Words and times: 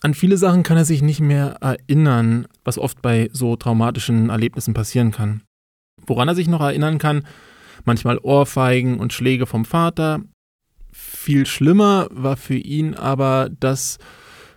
An 0.00 0.14
viele 0.14 0.36
Sachen 0.36 0.62
kann 0.62 0.76
er 0.76 0.84
sich 0.84 1.02
nicht 1.02 1.20
mehr 1.20 1.56
erinnern, 1.60 2.46
was 2.64 2.78
oft 2.78 3.02
bei 3.02 3.30
so 3.32 3.56
traumatischen 3.56 4.30
Erlebnissen 4.30 4.72
passieren 4.72 5.10
kann. 5.10 5.42
Woran 6.06 6.28
er 6.28 6.36
sich 6.36 6.46
noch 6.46 6.60
erinnern 6.60 6.98
kann, 6.98 7.26
manchmal 7.84 8.18
Ohrfeigen 8.18 9.00
und 9.00 9.12
Schläge 9.12 9.46
vom 9.46 9.64
Vater. 9.64 10.20
Viel 10.92 11.46
schlimmer 11.46 12.06
war 12.10 12.36
für 12.36 12.54
ihn 12.56 12.94
aber 12.94 13.50
das, 13.58 13.98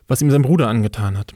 was 0.08 0.22
ihm 0.22 0.30
sein 0.30 0.44
Bruder 0.44 0.68
angetan 0.68 1.18
hat. 1.18 1.34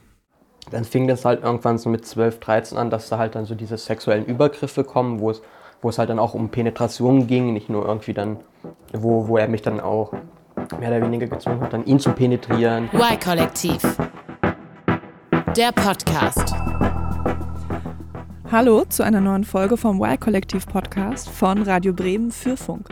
Dann 0.70 0.84
fing 0.84 1.08
das 1.08 1.26
halt 1.26 1.44
irgendwann 1.44 1.78
so 1.78 1.90
mit 1.90 2.06
12, 2.06 2.40
13 2.40 2.78
an, 2.78 2.90
dass 2.90 3.10
da 3.10 3.18
halt 3.18 3.36
dann 3.36 3.46
so 3.46 3.56
diese 3.56 3.78
sexuellen 3.78 4.26
Übergriffe 4.26 4.84
kommen, 4.84 5.20
wo 5.20 5.32
es, 5.32 5.42
wo 5.82 5.90
es 5.90 5.98
halt 5.98 6.10
dann 6.10 6.20
auch 6.20 6.34
um 6.36 6.50
Penetration 6.50 7.28
ging, 7.28 7.54
nicht 7.54 7.70
nur 7.70 7.86
irgendwie 7.86 8.14
dann, 8.14 8.38
wo, 8.94 9.28
wo 9.28 9.38
er 9.38 9.48
mich 9.48 9.62
dann 9.64 9.80
auch 9.80 10.14
mehr 10.74 10.90
oder 10.90 11.02
weniger 11.02 11.28
gezwungen 11.28 11.62
hat, 11.62 11.74
dann 11.74 11.86
ihn 11.86 12.00
zu 12.00 12.12
penetrieren. 12.12 12.90
Y-Kollektiv. 12.94 13.82
Der 15.56 15.72
Podcast. 15.72 16.54
Hallo 18.52 18.86
zu 18.86 19.04
einer 19.04 19.22
neuen 19.22 19.44
Folge 19.44 19.76
vom 19.76 20.02
Y-Kollektiv 20.02 20.68
Podcast 20.68 21.30
von 21.30 21.64
Radio 21.64 21.94
Bremen 21.94 22.32
für 22.32 22.56
Funk. 22.56 22.90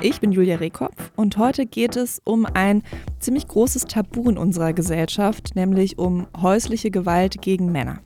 Ich 0.00 0.20
bin 0.20 0.32
Julia 0.32 0.56
Rehkopf 0.56 1.12
und 1.14 1.38
heute 1.38 1.64
geht 1.64 1.96
es 1.96 2.20
um 2.24 2.46
ein 2.52 2.82
ziemlich 3.20 3.46
großes 3.46 3.84
Tabu 3.86 4.28
in 4.28 4.36
unserer 4.36 4.72
Gesellschaft, 4.72 5.54
nämlich 5.54 5.98
um 5.98 6.26
häusliche 6.40 6.90
Gewalt 6.90 7.40
gegen 7.40 7.70
Männer. 7.70 8.00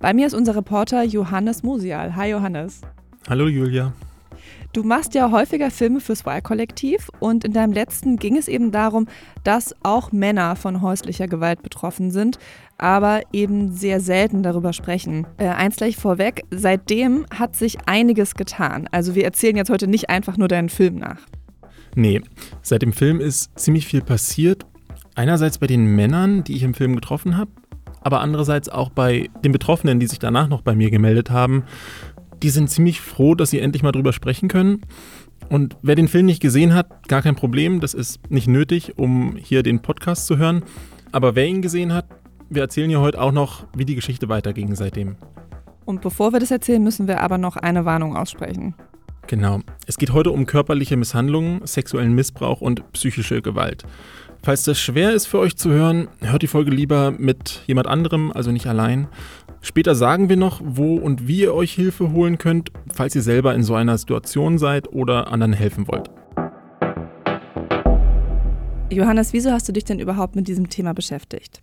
Bei 0.00 0.12
mir 0.12 0.26
ist 0.26 0.34
unser 0.34 0.56
Reporter 0.56 1.02
Johannes 1.04 1.62
Musial. 1.62 2.16
Hi 2.16 2.30
Johannes. 2.30 2.80
Hallo 3.28 3.46
Julia. 3.46 3.92
Du 4.72 4.84
machst 4.84 5.14
ja 5.14 5.32
häufiger 5.32 5.68
Filme 5.72 5.98
fürs 5.98 6.24
Y-Kollektiv 6.24 7.10
und 7.18 7.44
in 7.44 7.52
deinem 7.52 7.72
letzten 7.72 8.18
ging 8.18 8.36
es 8.36 8.46
eben 8.46 8.70
darum, 8.70 9.08
dass 9.42 9.74
auch 9.82 10.12
Männer 10.12 10.54
von 10.54 10.80
häuslicher 10.80 11.26
Gewalt 11.26 11.64
betroffen 11.64 12.12
sind, 12.12 12.38
aber 12.78 13.22
eben 13.32 13.72
sehr 13.72 13.98
selten 14.00 14.44
darüber 14.44 14.72
sprechen. 14.72 15.26
Äh, 15.38 15.48
eins 15.48 15.74
gleich 15.74 15.96
vorweg, 15.96 16.44
seitdem 16.52 17.26
hat 17.36 17.56
sich 17.56 17.78
einiges 17.86 18.34
getan. 18.34 18.88
Also 18.92 19.16
wir 19.16 19.24
erzählen 19.24 19.56
jetzt 19.56 19.70
heute 19.70 19.88
nicht 19.88 20.08
einfach 20.08 20.36
nur 20.36 20.46
deinen 20.46 20.68
Film 20.68 20.94
nach. 20.94 21.18
Nee, 21.96 22.20
seit 22.62 22.82
dem 22.82 22.92
Film 22.92 23.20
ist 23.20 23.58
ziemlich 23.58 23.86
viel 23.86 24.02
passiert. 24.02 24.66
Einerseits 25.16 25.58
bei 25.58 25.66
den 25.66 25.96
Männern, 25.96 26.44
die 26.44 26.54
ich 26.54 26.62
im 26.62 26.74
Film 26.74 26.94
getroffen 26.94 27.36
habe, 27.36 27.50
aber 28.02 28.20
andererseits 28.20 28.68
auch 28.68 28.90
bei 28.90 29.28
den 29.44 29.50
Betroffenen, 29.50 29.98
die 29.98 30.06
sich 30.06 30.20
danach 30.20 30.48
noch 30.48 30.62
bei 30.62 30.76
mir 30.76 30.92
gemeldet 30.92 31.30
haben 31.30 31.64
die 32.42 32.50
sind 32.50 32.70
ziemlich 32.70 33.00
froh, 33.00 33.34
dass 33.34 33.50
sie 33.50 33.60
endlich 33.60 33.82
mal 33.82 33.92
drüber 33.92 34.12
sprechen 34.12 34.48
können. 34.48 34.82
Und 35.48 35.76
wer 35.82 35.94
den 35.94 36.08
Film 36.08 36.26
nicht 36.26 36.40
gesehen 36.40 36.74
hat, 36.74 37.08
gar 37.08 37.22
kein 37.22 37.34
Problem, 37.34 37.80
das 37.80 37.94
ist 37.94 38.30
nicht 38.30 38.46
nötig, 38.46 38.98
um 38.98 39.36
hier 39.36 39.62
den 39.62 39.80
Podcast 39.80 40.26
zu 40.26 40.38
hören. 40.38 40.62
Aber 41.12 41.34
wer 41.34 41.46
ihn 41.46 41.62
gesehen 41.62 41.92
hat, 41.92 42.06
wir 42.48 42.62
erzählen 42.62 42.90
ja 42.90 43.00
heute 43.00 43.20
auch 43.20 43.32
noch, 43.32 43.64
wie 43.74 43.84
die 43.84 43.94
Geschichte 43.94 44.28
weiterging 44.28 44.74
seitdem. 44.74 45.16
Und 45.84 46.02
bevor 46.02 46.32
wir 46.32 46.40
das 46.40 46.50
erzählen, 46.50 46.82
müssen 46.82 47.08
wir 47.08 47.20
aber 47.20 47.38
noch 47.38 47.56
eine 47.56 47.84
Warnung 47.84 48.16
aussprechen. 48.16 48.74
Genau. 49.26 49.60
Es 49.86 49.98
geht 49.98 50.12
heute 50.12 50.30
um 50.30 50.46
körperliche 50.46 50.96
Misshandlungen, 50.96 51.64
sexuellen 51.64 52.14
Missbrauch 52.14 52.60
und 52.60 52.92
psychische 52.92 53.42
Gewalt. 53.42 53.84
Falls 54.42 54.64
das 54.64 54.80
schwer 54.80 55.12
ist 55.12 55.26
für 55.26 55.38
euch 55.38 55.56
zu 55.56 55.70
hören, 55.70 56.08
hört 56.20 56.42
die 56.42 56.46
Folge 56.46 56.70
lieber 56.70 57.10
mit 57.10 57.62
jemand 57.66 57.86
anderem, 57.86 58.32
also 58.32 58.50
nicht 58.52 58.66
allein. 58.66 59.06
Später 59.62 59.94
sagen 59.94 60.28
wir 60.28 60.36
noch, 60.36 60.62
wo 60.64 60.96
und 60.96 61.28
wie 61.28 61.40
ihr 61.40 61.54
euch 61.54 61.72
Hilfe 61.72 62.12
holen 62.12 62.38
könnt, 62.38 62.72
falls 62.92 63.14
ihr 63.14 63.22
selber 63.22 63.54
in 63.54 63.62
so 63.62 63.74
einer 63.74 63.98
Situation 63.98 64.58
seid 64.58 64.92
oder 64.92 65.28
anderen 65.28 65.52
helfen 65.52 65.86
wollt. 65.86 66.10
Johannes, 68.90 69.32
wieso 69.32 69.52
hast 69.52 69.68
du 69.68 69.72
dich 69.72 69.84
denn 69.84 70.00
überhaupt 70.00 70.34
mit 70.34 70.48
diesem 70.48 70.68
Thema 70.68 70.94
beschäftigt? 70.94 71.60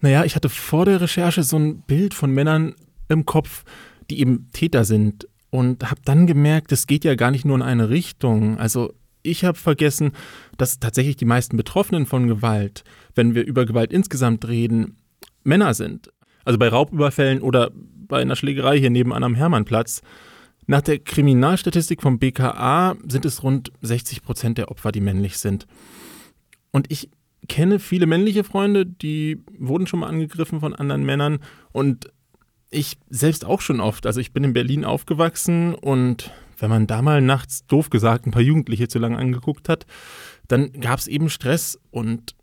Naja, 0.00 0.24
ich 0.24 0.36
hatte 0.36 0.48
vor 0.48 0.84
der 0.84 1.00
Recherche 1.00 1.42
so 1.42 1.58
ein 1.58 1.80
Bild 1.82 2.14
von 2.14 2.30
Männern 2.30 2.74
im 3.08 3.26
Kopf, 3.26 3.64
die 4.08 4.20
eben 4.20 4.48
Täter 4.52 4.84
sind 4.84 5.26
und 5.50 5.90
habe 5.90 6.00
dann 6.04 6.26
gemerkt, 6.26 6.72
es 6.72 6.86
geht 6.86 7.04
ja 7.04 7.14
gar 7.16 7.30
nicht 7.30 7.44
nur 7.44 7.56
in 7.56 7.62
eine 7.62 7.90
Richtung. 7.90 8.58
Also 8.58 8.94
ich 9.22 9.44
habe 9.44 9.58
vergessen, 9.58 10.12
dass 10.56 10.78
tatsächlich 10.78 11.16
die 11.16 11.24
meisten 11.24 11.56
Betroffenen 11.56 12.06
von 12.06 12.28
Gewalt, 12.28 12.84
wenn 13.14 13.34
wir 13.34 13.44
über 13.44 13.66
Gewalt 13.66 13.92
insgesamt 13.92 14.46
reden, 14.46 14.96
Männer 15.42 15.74
sind. 15.74 16.10
Also 16.44 16.58
bei 16.58 16.68
Raubüberfällen 16.68 17.42
oder 17.42 17.70
bei 17.74 18.20
einer 18.20 18.36
Schlägerei 18.36 18.78
hier 18.78 18.90
nebenan 18.90 19.24
am 19.24 19.34
Hermannplatz. 19.34 20.02
Nach 20.66 20.82
der 20.82 20.98
Kriminalstatistik 20.98 22.02
vom 22.02 22.18
BKA 22.18 22.96
sind 23.06 23.24
es 23.24 23.42
rund 23.42 23.72
60 23.82 24.22
Prozent 24.22 24.58
der 24.58 24.70
Opfer, 24.70 24.92
die 24.92 25.00
männlich 25.00 25.38
sind. 25.38 25.66
Und 26.70 26.90
ich 26.90 27.10
kenne 27.48 27.78
viele 27.78 28.06
männliche 28.06 28.44
Freunde, 28.44 28.86
die 28.86 29.42
wurden 29.58 29.86
schon 29.86 30.00
mal 30.00 30.08
angegriffen 30.08 30.60
von 30.60 30.74
anderen 30.74 31.04
Männern 31.04 31.40
und 31.72 32.12
ich 32.70 32.98
selbst 33.08 33.44
auch 33.44 33.60
schon 33.60 33.80
oft. 33.80 34.06
Also 34.06 34.20
ich 34.20 34.32
bin 34.32 34.44
in 34.44 34.52
Berlin 34.52 34.84
aufgewachsen 34.84 35.74
und 35.74 36.30
wenn 36.58 36.70
man 36.70 36.86
da 36.86 37.02
mal 37.02 37.20
nachts 37.20 37.66
doof 37.66 37.90
gesagt 37.90 38.26
ein 38.26 38.30
paar 38.30 38.42
Jugendliche 38.42 38.86
zu 38.86 38.98
lange 38.98 39.18
angeguckt 39.18 39.68
hat, 39.68 39.86
dann 40.46 40.72
gab 40.72 40.98
es 40.98 41.08
eben 41.08 41.30
Stress 41.30 41.80
und 41.90 42.34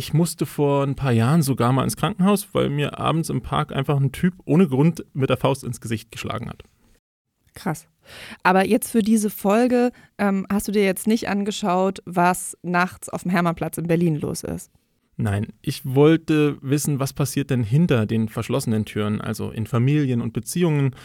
ich 0.00 0.14
musste 0.14 0.46
vor 0.46 0.82
ein 0.82 0.94
paar 0.94 1.12
Jahren 1.12 1.42
sogar 1.42 1.74
mal 1.74 1.84
ins 1.84 1.98
Krankenhaus, 1.98 2.48
weil 2.54 2.70
mir 2.70 2.98
abends 2.98 3.28
im 3.28 3.42
Park 3.42 3.70
einfach 3.70 4.00
ein 4.00 4.12
Typ 4.12 4.32
ohne 4.46 4.66
Grund 4.66 5.04
mit 5.12 5.28
der 5.28 5.36
Faust 5.36 5.62
ins 5.62 5.82
Gesicht 5.82 6.10
geschlagen 6.10 6.48
hat. 6.48 6.62
Krass. 7.52 7.86
Aber 8.42 8.64
jetzt 8.64 8.90
für 8.90 9.02
diese 9.02 9.28
Folge 9.28 9.92
ähm, 10.16 10.46
hast 10.50 10.68
du 10.68 10.72
dir 10.72 10.84
jetzt 10.84 11.06
nicht 11.06 11.28
angeschaut, 11.28 11.98
was 12.06 12.56
nachts 12.62 13.10
auf 13.10 13.24
dem 13.24 13.30
Hermannplatz 13.30 13.76
in 13.76 13.88
Berlin 13.88 14.16
los 14.16 14.42
ist. 14.42 14.70
Nein, 15.18 15.48
ich 15.60 15.82
wollte 15.84 16.56
wissen, 16.62 16.98
was 16.98 17.12
passiert 17.12 17.50
denn 17.50 17.62
hinter 17.62 18.06
den 18.06 18.30
verschlossenen 18.30 18.86
Türen, 18.86 19.20
also 19.20 19.50
in 19.50 19.66
Familien 19.66 20.22
und 20.22 20.32
Beziehungen. 20.32 20.96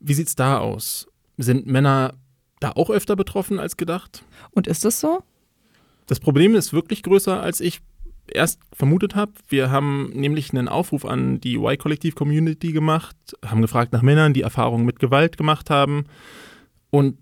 Wie 0.00 0.14
sieht's 0.14 0.34
da 0.34 0.58
aus? 0.58 1.06
Sind 1.36 1.68
Männer 1.68 2.14
da 2.58 2.72
auch 2.72 2.90
öfter 2.90 3.14
betroffen 3.14 3.60
als 3.60 3.76
gedacht? 3.76 4.24
Und 4.50 4.66
ist 4.66 4.84
das 4.84 4.98
so? 4.98 5.22
Das 6.08 6.18
Problem 6.18 6.56
ist 6.56 6.72
wirklich 6.72 7.04
größer, 7.04 7.40
als 7.40 7.60
ich 7.60 7.80
erst 8.34 8.60
vermutet 8.72 9.14
habe. 9.14 9.32
Wir 9.48 9.70
haben 9.70 10.10
nämlich 10.14 10.50
einen 10.52 10.68
Aufruf 10.68 11.04
an 11.04 11.40
die 11.40 11.56
Y-Kollektiv-Community 11.56 12.72
gemacht, 12.72 13.16
haben 13.44 13.62
gefragt 13.62 13.92
nach 13.92 14.02
Männern, 14.02 14.34
die 14.34 14.42
Erfahrungen 14.42 14.84
mit 14.84 14.98
Gewalt 14.98 15.36
gemacht 15.36 15.70
haben. 15.70 16.04
Und 16.90 17.18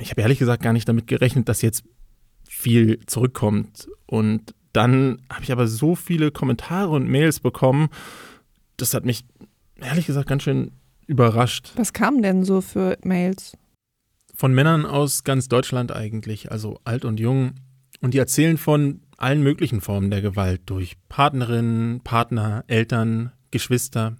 ich 0.00 0.10
habe 0.10 0.20
ehrlich 0.20 0.38
gesagt 0.38 0.62
gar 0.62 0.72
nicht 0.72 0.88
damit 0.88 1.06
gerechnet, 1.06 1.48
dass 1.48 1.62
jetzt 1.62 1.84
viel 2.48 3.00
zurückkommt. 3.06 3.88
Und 4.06 4.54
dann 4.72 5.22
habe 5.30 5.42
ich 5.42 5.52
aber 5.52 5.66
so 5.66 5.94
viele 5.94 6.30
Kommentare 6.30 6.90
und 6.90 7.08
Mails 7.08 7.40
bekommen, 7.40 7.88
das 8.76 8.94
hat 8.94 9.04
mich 9.04 9.24
ehrlich 9.80 10.06
gesagt 10.06 10.28
ganz 10.28 10.42
schön 10.42 10.72
überrascht. 11.06 11.72
Was 11.76 11.92
kamen 11.92 12.22
denn 12.22 12.44
so 12.44 12.60
für 12.60 12.98
Mails? 13.04 13.56
Von 14.34 14.54
Männern 14.54 14.86
aus 14.86 15.24
ganz 15.24 15.48
Deutschland 15.48 15.92
eigentlich, 15.92 16.50
also 16.50 16.80
alt 16.84 17.04
und 17.04 17.20
jung. 17.20 17.52
Und 18.00 18.14
die 18.14 18.18
erzählen 18.18 18.56
von 18.56 19.00
allen 19.22 19.42
möglichen 19.42 19.80
Formen 19.80 20.10
der 20.10 20.20
Gewalt 20.20 20.62
durch 20.66 20.96
Partnerinnen, 21.08 22.00
Partner, 22.02 22.64
Eltern, 22.66 23.32
Geschwister. 23.50 24.16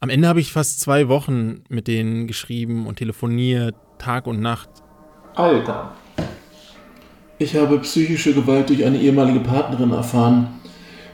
Am 0.00 0.08
Ende 0.08 0.28
habe 0.28 0.40
ich 0.40 0.52
fast 0.52 0.80
zwei 0.80 1.08
Wochen 1.08 1.62
mit 1.68 1.88
denen 1.88 2.26
geschrieben 2.26 2.86
und 2.86 2.96
telefoniert, 2.96 3.76
Tag 3.98 4.26
und 4.26 4.40
Nacht. 4.40 4.70
Alter. 5.34 5.92
Ich 7.38 7.54
habe 7.54 7.78
psychische 7.80 8.32
Gewalt 8.34 8.70
durch 8.70 8.84
eine 8.84 8.98
ehemalige 8.98 9.40
Partnerin 9.40 9.90
erfahren. 9.90 10.48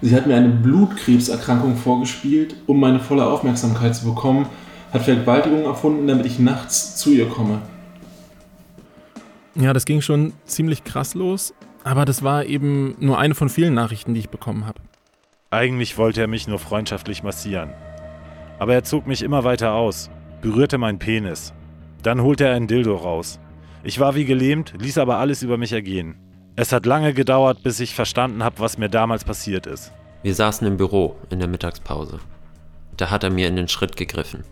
Sie 0.01 0.15
hat 0.15 0.27
mir 0.27 0.37
eine 0.37 0.51
Blutkrebserkrankung 0.51 1.77
vorgespielt, 1.77 2.55
um 2.67 2.79
meine 2.79 3.01
volle 3.01 3.27
Aufmerksamkeit 3.27 3.97
zu 3.97 4.05
bekommen, 4.05 4.47
hat 4.93 5.03
Vergewaltigung 5.03 5.65
erfunden, 5.65 6.07
damit 6.07 6.27
ich 6.27 6.39
nachts 6.39 6.97
zu 6.97 7.11
ihr 7.11 7.29
komme. 7.29 7.61
Ja, 9.57 9.73
das 9.73 9.85
ging 9.85 10.01
schon 10.01 10.33
ziemlich 10.45 10.85
krass 10.85 11.15
los, 11.15 11.53
aber 11.85 12.05
das 12.05 12.23
war 12.23 12.45
eben 12.45 12.97
nur 12.99 13.19
eine 13.19 13.35
von 13.35 13.49
vielen 13.49 13.75
Nachrichten, 13.75 14.15
die 14.15 14.21
ich 14.21 14.31
bekommen 14.31 14.67
habe. 14.67 14.81
Eigentlich 15.51 15.97
wollte 15.97 16.21
er 16.21 16.27
mich 16.27 16.47
nur 16.47 16.59
freundschaftlich 16.59 17.23
massieren. 17.23 17.73
Aber 18.59 18.75
er 18.75 18.85
zog 18.85 19.07
mich 19.07 19.23
immer 19.23 19.45
weiter 19.45 19.73
aus, 19.73 20.11
berührte 20.43 20.79
meinen 20.79 20.99
Penis. 20.99 21.55
Dann 22.03 22.23
holte 22.23 22.45
er 22.45 22.55
ein 22.55 22.69
Dildo 22.69 22.97
raus. 22.97 23.41
Ich 23.83 24.01
war 24.01 24.15
wie 24.15 24.25
gelähmt, 24.25 24.75
ließ 24.79 24.99
aber 24.99 25.19
alles 25.19 25.43
über 25.43 25.57
mich 25.57 25.73
ergehen. 25.73 26.17
Es 26.57 26.73
hat 26.73 26.87
lange 26.87 27.15
gedauert, 27.15 27.63
bis 27.63 27.81
ich 27.81 27.95
verstanden 27.95 28.43
habe, 28.43 28.59
was 28.59 28.79
mir 28.79 28.89
damals 28.89 29.25
passiert 29.25 29.67
ist. 29.67 29.93
Wir 30.23 30.35
saßen 30.35 30.67
im 30.67 30.77
Büro 30.77 31.17
in 31.31 31.39
der 31.39 31.49
Mittagspause. 31.49 32.19
Da 32.97 33.11
hat 33.11 33.23
er 33.23 33.31
mir 33.31 33.47
in 33.47 33.55
den 33.55 33.69
Schritt 33.69 33.97
gegriffen. 33.97 34.43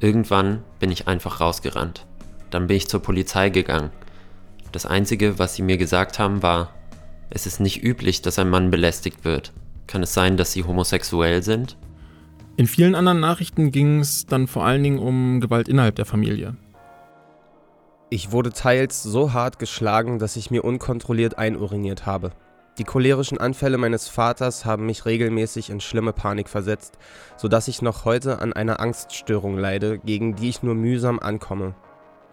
Irgendwann 0.00 0.64
bin 0.80 0.90
ich 0.90 1.06
einfach 1.06 1.40
rausgerannt. 1.40 2.04
Dann 2.50 2.66
bin 2.66 2.76
ich 2.76 2.88
zur 2.88 3.00
Polizei 3.00 3.48
gegangen. 3.48 3.90
Das 4.74 4.86
Einzige, 4.86 5.38
was 5.38 5.54
sie 5.54 5.62
mir 5.62 5.76
gesagt 5.76 6.18
haben, 6.18 6.42
war, 6.42 6.74
es 7.30 7.46
ist 7.46 7.60
nicht 7.60 7.84
üblich, 7.84 8.22
dass 8.22 8.40
ein 8.40 8.50
Mann 8.50 8.72
belästigt 8.72 9.24
wird. 9.24 9.52
Kann 9.86 10.02
es 10.02 10.12
sein, 10.12 10.36
dass 10.36 10.50
sie 10.50 10.64
homosexuell 10.64 11.44
sind? 11.44 11.76
In 12.56 12.66
vielen 12.66 12.96
anderen 12.96 13.20
Nachrichten 13.20 13.70
ging 13.70 14.00
es 14.00 14.26
dann 14.26 14.48
vor 14.48 14.64
allen 14.64 14.82
Dingen 14.82 14.98
um 14.98 15.40
Gewalt 15.40 15.68
innerhalb 15.68 15.94
der 15.94 16.06
Familie. 16.06 16.56
Ich 18.10 18.32
wurde 18.32 18.50
teils 18.50 19.00
so 19.04 19.32
hart 19.32 19.60
geschlagen, 19.60 20.18
dass 20.18 20.34
ich 20.34 20.50
mir 20.50 20.64
unkontrolliert 20.64 21.38
einuriniert 21.38 22.04
habe. 22.04 22.32
Die 22.78 22.84
cholerischen 22.84 23.38
Anfälle 23.38 23.78
meines 23.78 24.08
Vaters 24.08 24.64
haben 24.64 24.86
mich 24.86 25.06
regelmäßig 25.06 25.70
in 25.70 25.80
schlimme 25.80 26.12
Panik 26.12 26.48
versetzt, 26.48 26.98
sodass 27.36 27.68
ich 27.68 27.80
noch 27.80 28.04
heute 28.04 28.40
an 28.40 28.52
einer 28.52 28.80
Angststörung 28.80 29.56
leide, 29.56 30.00
gegen 30.00 30.34
die 30.34 30.48
ich 30.48 30.64
nur 30.64 30.74
mühsam 30.74 31.20
ankomme. 31.20 31.76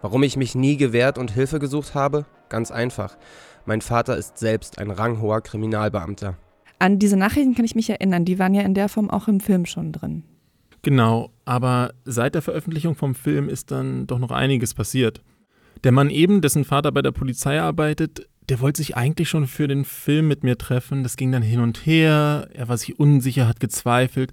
Warum 0.02 0.24
ich 0.24 0.36
mich 0.36 0.56
nie 0.56 0.76
gewehrt 0.76 1.16
und 1.16 1.30
Hilfe 1.30 1.60
gesucht 1.60 1.94
habe? 1.94 2.26
Ganz 2.48 2.72
einfach. 2.72 3.16
Mein 3.64 3.80
Vater 3.80 4.16
ist 4.16 4.36
selbst 4.36 4.78
ein 4.78 4.90
ranghoher 4.90 5.40
Kriminalbeamter. 5.40 6.36
An 6.80 6.98
diese 6.98 7.16
Nachrichten 7.16 7.54
kann 7.54 7.64
ich 7.64 7.76
mich 7.76 7.88
erinnern, 7.88 8.24
die 8.24 8.40
waren 8.40 8.52
ja 8.52 8.62
in 8.62 8.74
der 8.74 8.88
Form 8.88 9.08
auch 9.08 9.28
im 9.28 9.38
Film 9.38 9.64
schon 9.64 9.92
drin. 9.92 10.24
Genau, 10.82 11.30
aber 11.44 11.92
seit 12.04 12.34
der 12.34 12.42
Veröffentlichung 12.42 12.96
vom 12.96 13.14
Film 13.14 13.48
ist 13.48 13.70
dann 13.70 14.08
doch 14.08 14.18
noch 14.18 14.32
einiges 14.32 14.74
passiert. 14.74 15.22
Der 15.84 15.92
Mann 15.92 16.10
eben, 16.10 16.40
dessen 16.40 16.64
Vater 16.64 16.90
bei 16.90 17.02
der 17.02 17.12
Polizei 17.12 17.60
arbeitet, 17.60 18.28
der 18.48 18.58
wollte 18.58 18.78
sich 18.78 18.96
eigentlich 18.96 19.28
schon 19.28 19.46
für 19.46 19.68
den 19.68 19.84
Film 19.84 20.26
mit 20.26 20.42
mir 20.42 20.58
treffen. 20.58 21.04
Das 21.04 21.16
ging 21.16 21.30
dann 21.30 21.42
hin 21.42 21.60
und 21.60 21.86
her. 21.86 22.48
Er 22.52 22.68
war 22.68 22.76
sich 22.76 22.98
unsicher, 22.98 23.46
hat 23.46 23.60
gezweifelt 23.60 24.32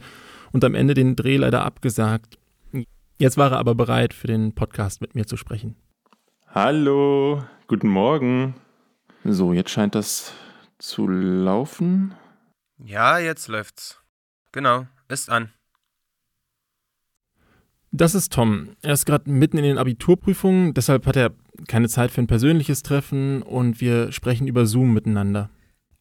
und 0.52 0.64
am 0.64 0.74
Ende 0.74 0.96
den 0.96 1.16
Dreh 1.16 1.38
leider 1.38 1.64
abgesagt. 1.64 2.40
Jetzt 3.22 3.36
war 3.36 3.52
er 3.52 3.60
aber 3.60 3.76
bereit, 3.76 4.14
für 4.14 4.28
den 4.28 4.56
Podcast 4.56 5.02
mit 5.02 5.14
mir 5.14 5.26
zu 5.26 5.36
sprechen. 5.36 5.76
Hallo, 6.48 7.44
guten 7.68 7.90
Morgen. 7.90 8.56
So, 9.26 9.52
jetzt 9.52 9.72
scheint 9.72 9.94
das 9.94 10.32
zu 10.78 11.06
laufen. 11.10 12.16
Ja, 12.78 13.18
jetzt 13.18 13.50
läuft's. 13.50 14.02
Genau, 14.54 14.88
ist 15.10 15.30
an. 15.30 15.52
Das 17.92 18.16
ist 18.16 18.32
Tom. 18.32 18.78
Er 18.84 18.94
ist 18.94 19.06
gerade 19.06 19.30
mitten 19.30 19.58
in 19.58 19.66
den 19.66 19.78
Abiturprüfungen, 19.78 20.74
deshalb 20.74 21.06
hat 21.06 21.18
er 21.18 21.34
keine 21.68 21.90
Zeit 21.90 22.12
für 22.12 22.22
ein 22.22 22.28
persönliches 22.28 22.84
Treffen 22.84 23.42
und 23.42 23.82
wir 23.82 24.14
sprechen 24.14 24.48
über 24.48 24.66
Zoom 24.66 24.94
miteinander. 24.94 25.50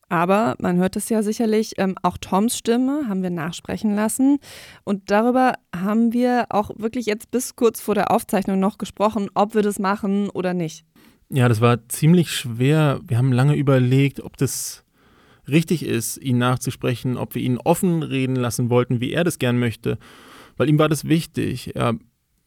Aber 0.09 0.57
man 0.59 0.79
hört 0.79 0.97
es 0.97 1.09
ja 1.09 1.23
sicherlich, 1.23 1.75
ähm, 1.79 1.95
auch 2.03 2.17
Toms 2.19 2.57
Stimme 2.57 3.09
haben 3.09 3.23
wir 3.23 3.31
nachsprechen 3.31 3.95
lassen. 3.95 4.39
Und 4.85 5.11
darüber 5.11 5.55
haben 5.75 6.13
wir 6.13 6.47
auch 6.51 6.71
wirklich 6.77 7.07
jetzt 7.07 7.31
bis 7.31 7.57
kurz 7.57 7.81
vor 7.81 7.95
der 7.95 8.11
Aufzeichnung 8.11 8.59
noch 8.59 8.79
gesprochen, 8.79 9.29
ob 9.35 9.55
wir 9.55 9.63
das 9.63 9.79
machen 9.79 10.31
oder 10.31 10.55
nicht. 10.55 10.85
Ja, 11.31 11.49
das 11.49 11.61
war 11.61 11.89
ziemlich 11.89 12.33
schwer. 12.33 13.01
Wir 13.07 13.19
haben 13.19 13.33
lange 13.33 13.55
überlegt, 13.55 14.21
ob 14.21 14.39
das 14.39 14.85
richtig 15.47 15.85
ist, 15.85 16.17
ihn 16.17 16.39
nachzusprechen, 16.39 17.17
ob 17.19 17.35
wir 17.35 17.43
ihn 17.43 17.59
offen 17.59 18.03
reden 18.03 18.37
lassen 18.37 18.71
wollten, 18.71 19.01
wie 19.01 19.13
er 19.13 19.25
das 19.25 19.39
gern 19.39 19.59
möchte 19.59 19.99
weil 20.59 20.69
ihm 20.69 20.79
war 20.79 20.91
das 20.91 21.07
wichtig. 21.07 21.75
Er 21.75 21.95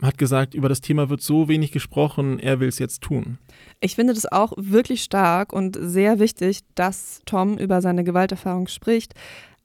hat 0.01 0.18
gesagt, 0.18 0.53
über 0.53 0.69
das 0.69 0.81
Thema 0.81 1.09
wird 1.09 1.21
so 1.21 1.48
wenig 1.48 1.71
gesprochen, 1.71 2.39
er 2.39 2.59
will 2.59 2.68
es 2.68 2.80
jetzt 2.80 3.01
tun. 3.01 3.38
Ich 3.80 3.95
finde 3.95 4.13
das 4.13 4.31
auch 4.31 4.53
wirklich 4.57 5.03
stark 5.03 5.53
und 5.53 5.77
sehr 5.80 6.19
wichtig, 6.19 6.62
dass 6.75 7.21
Tom 7.25 7.57
über 7.57 7.81
seine 7.81 8.03
Gewalterfahrung 8.03 8.68
spricht. 8.68 9.13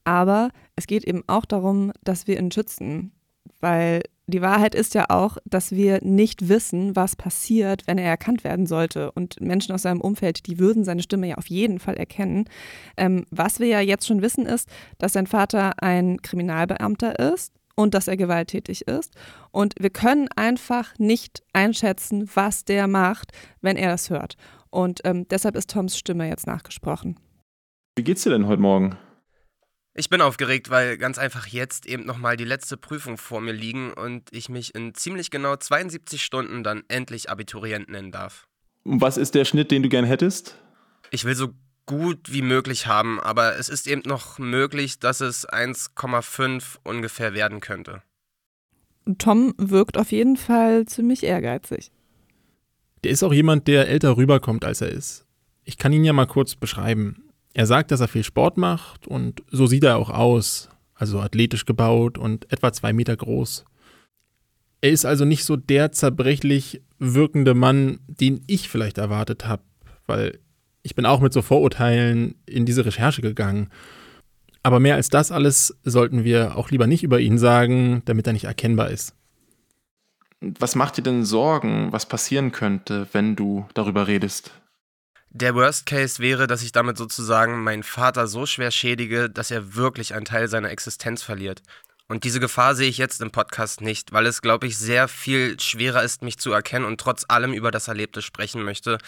Aber 0.04 0.50
es 0.76 0.86
geht 0.86 1.04
eben 1.04 1.24
auch 1.26 1.44
darum, 1.44 1.92
dass 2.04 2.26
wir 2.26 2.38
ihn 2.38 2.52
schützen. 2.52 3.12
Weil 3.60 4.02
die 4.26 4.42
Wahrheit 4.42 4.74
ist 4.74 4.94
ja 4.94 5.06
auch, 5.08 5.38
dass 5.44 5.72
wir 5.72 6.00
nicht 6.02 6.48
wissen, 6.48 6.94
was 6.94 7.16
passiert, 7.16 7.86
wenn 7.86 7.96
er 7.96 8.10
erkannt 8.10 8.44
werden 8.44 8.66
sollte. 8.66 9.12
Und 9.12 9.40
Menschen 9.40 9.72
aus 9.72 9.82
seinem 9.82 10.00
Umfeld, 10.00 10.46
die 10.46 10.58
würden 10.58 10.84
seine 10.84 11.02
Stimme 11.02 11.28
ja 11.28 11.36
auf 11.36 11.46
jeden 11.48 11.78
Fall 11.78 11.94
erkennen. 11.94 12.44
Ähm, 12.96 13.24
was 13.30 13.60
wir 13.60 13.68
ja 13.68 13.80
jetzt 13.80 14.06
schon 14.06 14.22
wissen, 14.22 14.44
ist, 14.46 14.68
dass 14.98 15.14
sein 15.14 15.26
Vater 15.26 15.82
ein 15.82 16.20
Kriminalbeamter 16.22 17.18
ist 17.32 17.55
und 17.76 17.94
dass 17.94 18.08
er 18.08 18.16
gewalttätig 18.16 18.88
ist. 18.88 19.14
Und 19.52 19.74
wir 19.78 19.90
können 19.90 20.28
einfach 20.34 20.98
nicht 20.98 21.42
einschätzen, 21.52 22.28
was 22.34 22.64
der 22.64 22.88
macht, 22.88 23.30
wenn 23.60 23.76
er 23.76 23.90
das 23.90 24.10
hört. 24.10 24.36
Und 24.70 25.00
ähm, 25.04 25.28
deshalb 25.28 25.54
ist 25.54 25.70
Toms 25.70 25.96
Stimme 25.96 26.28
jetzt 26.28 26.46
nachgesprochen. 26.46 27.20
Wie 27.94 28.02
geht's 28.02 28.24
dir 28.24 28.30
denn 28.30 28.48
heute 28.48 28.60
Morgen? 28.60 28.96
Ich 29.94 30.10
bin 30.10 30.20
aufgeregt, 30.20 30.68
weil 30.68 30.98
ganz 30.98 31.16
einfach 31.16 31.46
jetzt 31.46 31.86
eben 31.86 32.04
nochmal 32.04 32.36
die 32.36 32.44
letzte 32.44 32.76
Prüfung 32.76 33.16
vor 33.16 33.40
mir 33.40 33.52
liegen 33.52 33.94
und 33.94 34.30
ich 34.30 34.50
mich 34.50 34.74
in 34.74 34.92
ziemlich 34.92 35.30
genau 35.30 35.56
72 35.56 36.22
Stunden 36.22 36.62
dann 36.62 36.82
endlich 36.88 37.30
Abiturient 37.30 37.88
nennen 37.88 38.12
darf. 38.12 38.46
Und 38.84 39.00
was 39.00 39.16
ist 39.16 39.34
der 39.34 39.46
Schnitt, 39.46 39.70
den 39.70 39.82
du 39.82 39.88
gern 39.88 40.04
hättest? 40.04 40.58
Ich 41.10 41.24
will 41.24 41.34
so 41.34 41.48
gut 41.86 42.32
wie 42.32 42.42
möglich 42.42 42.86
haben, 42.86 43.20
aber 43.20 43.58
es 43.58 43.68
ist 43.68 43.86
eben 43.86 44.02
noch 44.04 44.38
möglich, 44.38 44.98
dass 44.98 45.20
es 45.20 45.48
1,5 45.48 46.78
ungefähr 46.82 47.32
werden 47.32 47.60
könnte. 47.60 48.02
Tom 49.18 49.54
wirkt 49.56 49.96
auf 49.96 50.10
jeden 50.10 50.36
Fall 50.36 50.86
ziemlich 50.86 51.22
ehrgeizig. 51.22 51.92
Der 53.04 53.12
ist 53.12 53.22
auch 53.22 53.32
jemand, 53.32 53.68
der 53.68 53.88
älter 53.88 54.16
rüberkommt, 54.16 54.64
als 54.64 54.80
er 54.80 54.88
ist. 54.88 55.26
Ich 55.62 55.78
kann 55.78 55.92
ihn 55.92 56.04
ja 56.04 56.12
mal 56.12 56.26
kurz 56.26 56.56
beschreiben. 56.56 57.22
Er 57.54 57.66
sagt, 57.66 57.90
dass 57.90 58.00
er 58.00 58.08
viel 58.08 58.24
Sport 58.24 58.56
macht 58.56 59.06
und 59.06 59.42
so 59.50 59.66
sieht 59.66 59.84
er 59.84 59.96
auch 59.96 60.10
aus. 60.10 60.68
Also 60.94 61.20
athletisch 61.20 61.66
gebaut 61.66 62.18
und 62.18 62.50
etwa 62.50 62.72
zwei 62.72 62.92
Meter 62.92 63.16
groß. 63.16 63.64
Er 64.80 64.90
ist 64.90 65.04
also 65.04 65.24
nicht 65.24 65.44
so 65.44 65.56
der 65.56 65.92
zerbrechlich 65.92 66.82
wirkende 66.98 67.54
Mann, 67.54 68.00
den 68.06 68.42
ich 68.46 68.68
vielleicht 68.68 68.98
erwartet 68.98 69.46
habe, 69.46 69.62
weil 70.06 70.38
ich 70.86 70.94
bin 70.94 71.04
auch 71.04 71.18
mit 71.18 71.32
so 71.32 71.42
Vorurteilen 71.42 72.36
in 72.46 72.64
diese 72.64 72.86
Recherche 72.86 73.20
gegangen. 73.20 73.70
Aber 74.62 74.78
mehr 74.78 74.94
als 74.94 75.08
das 75.08 75.32
alles 75.32 75.76
sollten 75.82 76.22
wir 76.22 76.56
auch 76.56 76.70
lieber 76.70 76.86
nicht 76.86 77.02
über 77.02 77.18
ihn 77.18 77.38
sagen, 77.38 78.02
damit 78.04 78.26
er 78.28 78.32
nicht 78.32 78.44
erkennbar 78.44 78.90
ist. 78.90 79.12
Was 80.40 80.76
macht 80.76 80.96
dir 80.96 81.02
denn 81.02 81.24
Sorgen, 81.24 81.90
was 81.90 82.06
passieren 82.06 82.52
könnte, 82.52 83.08
wenn 83.10 83.34
du 83.34 83.66
darüber 83.74 84.06
redest? 84.06 84.52
Der 85.30 85.56
Worst 85.56 85.86
Case 85.86 86.20
wäre, 86.22 86.46
dass 86.46 86.62
ich 86.62 86.70
damit 86.70 86.96
sozusagen 86.96 87.64
meinen 87.64 87.82
Vater 87.82 88.28
so 88.28 88.46
schwer 88.46 88.70
schädige, 88.70 89.28
dass 89.28 89.50
er 89.50 89.74
wirklich 89.74 90.14
einen 90.14 90.24
Teil 90.24 90.46
seiner 90.46 90.70
Existenz 90.70 91.24
verliert. 91.24 91.62
Und 92.08 92.22
diese 92.22 92.38
Gefahr 92.38 92.76
sehe 92.76 92.88
ich 92.88 92.98
jetzt 92.98 93.20
im 93.20 93.32
Podcast 93.32 93.80
nicht, 93.80 94.12
weil 94.12 94.26
es, 94.26 94.40
glaube 94.40 94.68
ich, 94.68 94.78
sehr 94.78 95.08
viel 95.08 95.58
schwerer 95.58 96.04
ist, 96.04 96.22
mich 96.22 96.38
zu 96.38 96.52
erkennen 96.52 96.84
und 96.84 97.00
trotz 97.00 97.24
allem 97.28 97.52
über 97.52 97.72
das 97.72 97.88
Erlebte 97.88 98.22
sprechen 98.22 98.62
möchte, 98.62 98.98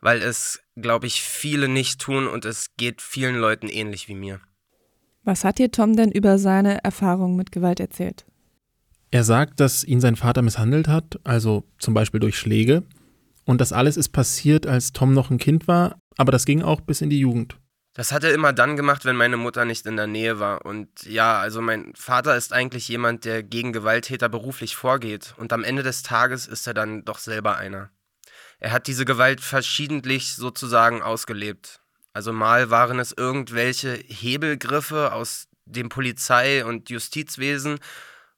weil 0.00 0.22
es, 0.22 0.60
glaube 0.74 1.06
ich, 1.06 1.20
viele 1.20 1.68
nicht 1.68 2.00
tun 2.00 2.26
und 2.26 2.46
es 2.46 2.68
geht 2.78 3.02
vielen 3.02 3.36
Leuten 3.36 3.68
ähnlich 3.68 4.08
wie 4.08 4.14
mir. 4.14 4.40
Was 5.22 5.44
hat 5.44 5.58
dir 5.58 5.70
Tom 5.70 5.96
denn 5.96 6.10
über 6.10 6.38
seine 6.38 6.82
Erfahrungen 6.82 7.36
mit 7.36 7.52
Gewalt 7.52 7.80
erzählt? 7.80 8.24
Er 9.10 9.24
sagt, 9.24 9.60
dass 9.60 9.84
ihn 9.84 10.00
sein 10.00 10.16
Vater 10.16 10.40
misshandelt 10.40 10.88
hat, 10.88 11.20
also 11.24 11.64
zum 11.78 11.94
Beispiel 11.94 12.20
durch 12.20 12.38
Schläge. 12.38 12.84
Und 13.44 13.60
das 13.60 13.72
alles 13.72 13.96
ist 13.96 14.10
passiert, 14.10 14.66
als 14.66 14.92
Tom 14.92 15.12
noch 15.12 15.30
ein 15.30 15.38
Kind 15.38 15.68
war, 15.68 15.98
aber 16.16 16.32
das 16.32 16.46
ging 16.46 16.62
auch 16.62 16.80
bis 16.80 17.00
in 17.00 17.10
die 17.10 17.20
Jugend. 17.20 17.58
Das 17.96 18.12
hat 18.12 18.24
er 18.24 18.34
immer 18.34 18.52
dann 18.52 18.76
gemacht, 18.76 19.06
wenn 19.06 19.16
meine 19.16 19.38
Mutter 19.38 19.64
nicht 19.64 19.86
in 19.86 19.96
der 19.96 20.06
Nähe 20.06 20.38
war. 20.38 20.66
Und 20.66 21.04
ja, 21.04 21.38
also 21.38 21.62
mein 21.62 21.94
Vater 21.96 22.36
ist 22.36 22.52
eigentlich 22.52 22.88
jemand, 22.88 23.24
der 23.24 23.42
gegen 23.42 23.72
Gewalttäter 23.72 24.28
beruflich 24.28 24.76
vorgeht. 24.76 25.32
Und 25.38 25.50
am 25.54 25.64
Ende 25.64 25.82
des 25.82 26.02
Tages 26.02 26.46
ist 26.46 26.66
er 26.66 26.74
dann 26.74 27.06
doch 27.06 27.16
selber 27.16 27.56
einer. 27.56 27.88
Er 28.58 28.72
hat 28.72 28.86
diese 28.86 29.06
Gewalt 29.06 29.40
verschiedentlich 29.40 30.34
sozusagen 30.34 31.00
ausgelebt. 31.00 31.80
Also 32.12 32.34
mal 32.34 32.68
waren 32.68 32.98
es 32.98 33.14
irgendwelche 33.16 33.94
Hebelgriffe 33.94 35.12
aus 35.12 35.48
dem 35.64 35.88
Polizei- 35.88 36.66
und 36.66 36.90
Justizwesen, 36.90 37.78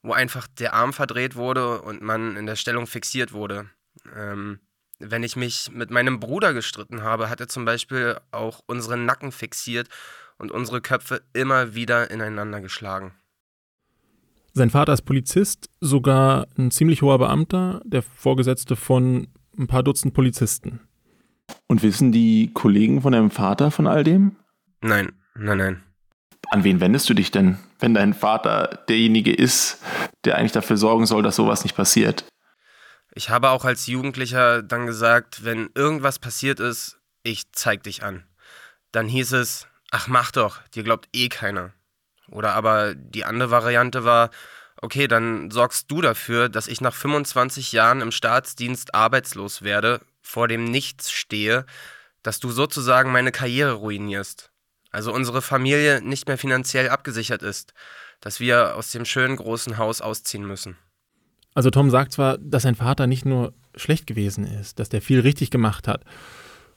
wo 0.03 0.13
einfach 0.13 0.47
der 0.47 0.73
Arm 0.73 0.93
verdreht 0.93 1.35
wurde 1.35 1.83
und 1.83 2.01
man 2.01 2.37
in 2.37 2.47
der 2.47 2.55
Stellung 2.55 2.87
fixiert 2.87 3.33
wurde. 3.33 3.69
Ähm, 4.15 4.61
wenn 4.99 5.23
ich 5.23 5.37
mich 5.37 5.71
mit 5.73 5.91
meinem 5.91 6.21
Bruder 6.21 6.53
gestritten 6.53 7.03
habe, 7.03 7.31
hat 7.31 7.41
er 7.41 7.49
zum 7.49 7.65
Beispiel 7.65 8.17
auch 8.31 8.61
unseren 8.67 9.05
Nacken 9.05 9.33
fixiert 9.33 9.89
und 10.39 10.51
unsere 10.51 10.81
Köpfe 10.81 11.23
immer 11.33 11.75
wieder 11.75 12.11
ineinander 12.11 12.61
geschlagen. 12.61 13.13
Sein 14.53 14.71
Vater 14.71 14.93
ist 14.93 15.03
Polizist, 15.03 15.71
sogar 15.81 16.47
ein 16.57 16.71
ziemlich 16.71 17.03
hoher 17.03 17.19
Beamter, 17.19 17.81
der 17.85 18.03
Vorgesetzte 18.03 18.77
von 18.77 19.29
ein 19.57 19.67
paar 19.67 19.83
Dutzend 19.83 20.15
Polizisten. 20.15 20.81
Und 21.67 21.83
wissen 21.83 22.13
die 22.13 22.51
Kollegen 22.53 23.03
von 23.03 23.13
deinem 23.13 23.31
Vater 23.31 23.71
von 23.71 23.87
all 23.87 24.05
dem? 24.05 24.37
Nein, 24.81 25.13
nein, 25.35 25.59
nein. 25.59 25.83
An 26.51 26.65
wen 26.65 26.81
wendest 26.81 27.09
du 27.09 27.15
dich 27.15 27.31
denn, 27.31 27.59
wenn 27.79 27.95
dein 27.95 28.15
Vater 28.15 28.85
derjenige 28.89 29.33
ist, 29.33 29.83
der 30.25 30.37
eigentlich 30.37 30.53
dafür 30.53 30.77
sorgen 30.77 31.07
soll, 31.07 31.23
dass 31.23 31.37
sowas 31.37 31.63
nicht 31.63 31.77
passiert? 31.77 32.25
Ich 33.15 33.31
habe 33.31 33.51
auch 33.51 33.65
als 33.65 33.87
Jugendlicher 33.87 34.63
dann 34.63 34.87
gesagt, 34.87 35.45
wenn 35.45 35.71
irgendwas 35.75 36.19
passiert 36.19 36.61
ist, 36.61 36.99
ich 37.23 37.51
zeig 37.53 37.83
dich 37.83 38.03
an. 38.03 38.25
Dann 38.93 39.09
hieß 39.09 39.33
es, 39.33 39.67
ach 39.91 40.09
mach 40.09 40.31
doch, 40.31 40.61
dir 40.69 40.83
glaubt 40.83 41.09
eh 41.13 41.29
keiner. 41.29 41.73
Oder 42.31 42.55
aber 42.55 42.95
die 42.95 43.25
andere 43.25 43.51
Variante 43.51 44.05
war, 44.05 44.31
okay, 44.81 45.09
dann 45.09 45.51
sorgst 45.51 45.91
du 45.91 46.01
dafür, 46.01 46.49
dass 46.49 46.69
ich 46.69 46.81
nach 46.81 46.95
25 46.95 47.73
Jahren 47.73 48.01
im 48.01 48.13
Staatsdienst 48.13 48.95
arbeitslos 48.95 49.63
werde, 49.63 50.01
vor 50.23 50.47
dem 50.49 50.65
Nichts 50.65 51.11
stehe, 51.11 51.65
dass 52.23 52.41
du 52.41 52.51
sozusagen 52.51 53.11
meine 53.11 53.33
Karriere 53.33 53.73
ruinierst. 53.73 54.51
Also 54.91 55.13
unsere 55.13 55.43
Familie 55.43 56.01
nicht 56.03 56.29
mehr 56.29 56.39
finanziell 56.39 56.89
abgesichert 56.89 57.43
ist, 57.43 57.75
dass 58.21 58.41
wir 58.41 58.77
aus 58.77 58.91
dem 58.91 59.05
schönen 59.05 59.37
großen 59.37 59.79
Haus 59.79 60.01
ausziehen 60.01 60.47
müssen. 60.47 60.77
Also 61.59 61.71
Tom 61.71 61.91
sagt 61.91 62.13
zwar, 62.13 62.39
dass 62.39 62.63
sein 62.63 62.77
Vater 62.77 63.09
nicht 63.09 63.25
nur 63.25 63.53
schlecht 63.75 64.07
gewesen 64.07 64.45
ist, 64.45 64.79
dass 64.79 64.91
der 64.91 65.03
viel 65.03 65.19
richtig 65.19 65.51
gemacht 65.51 65.89
hat. 65.89 66.05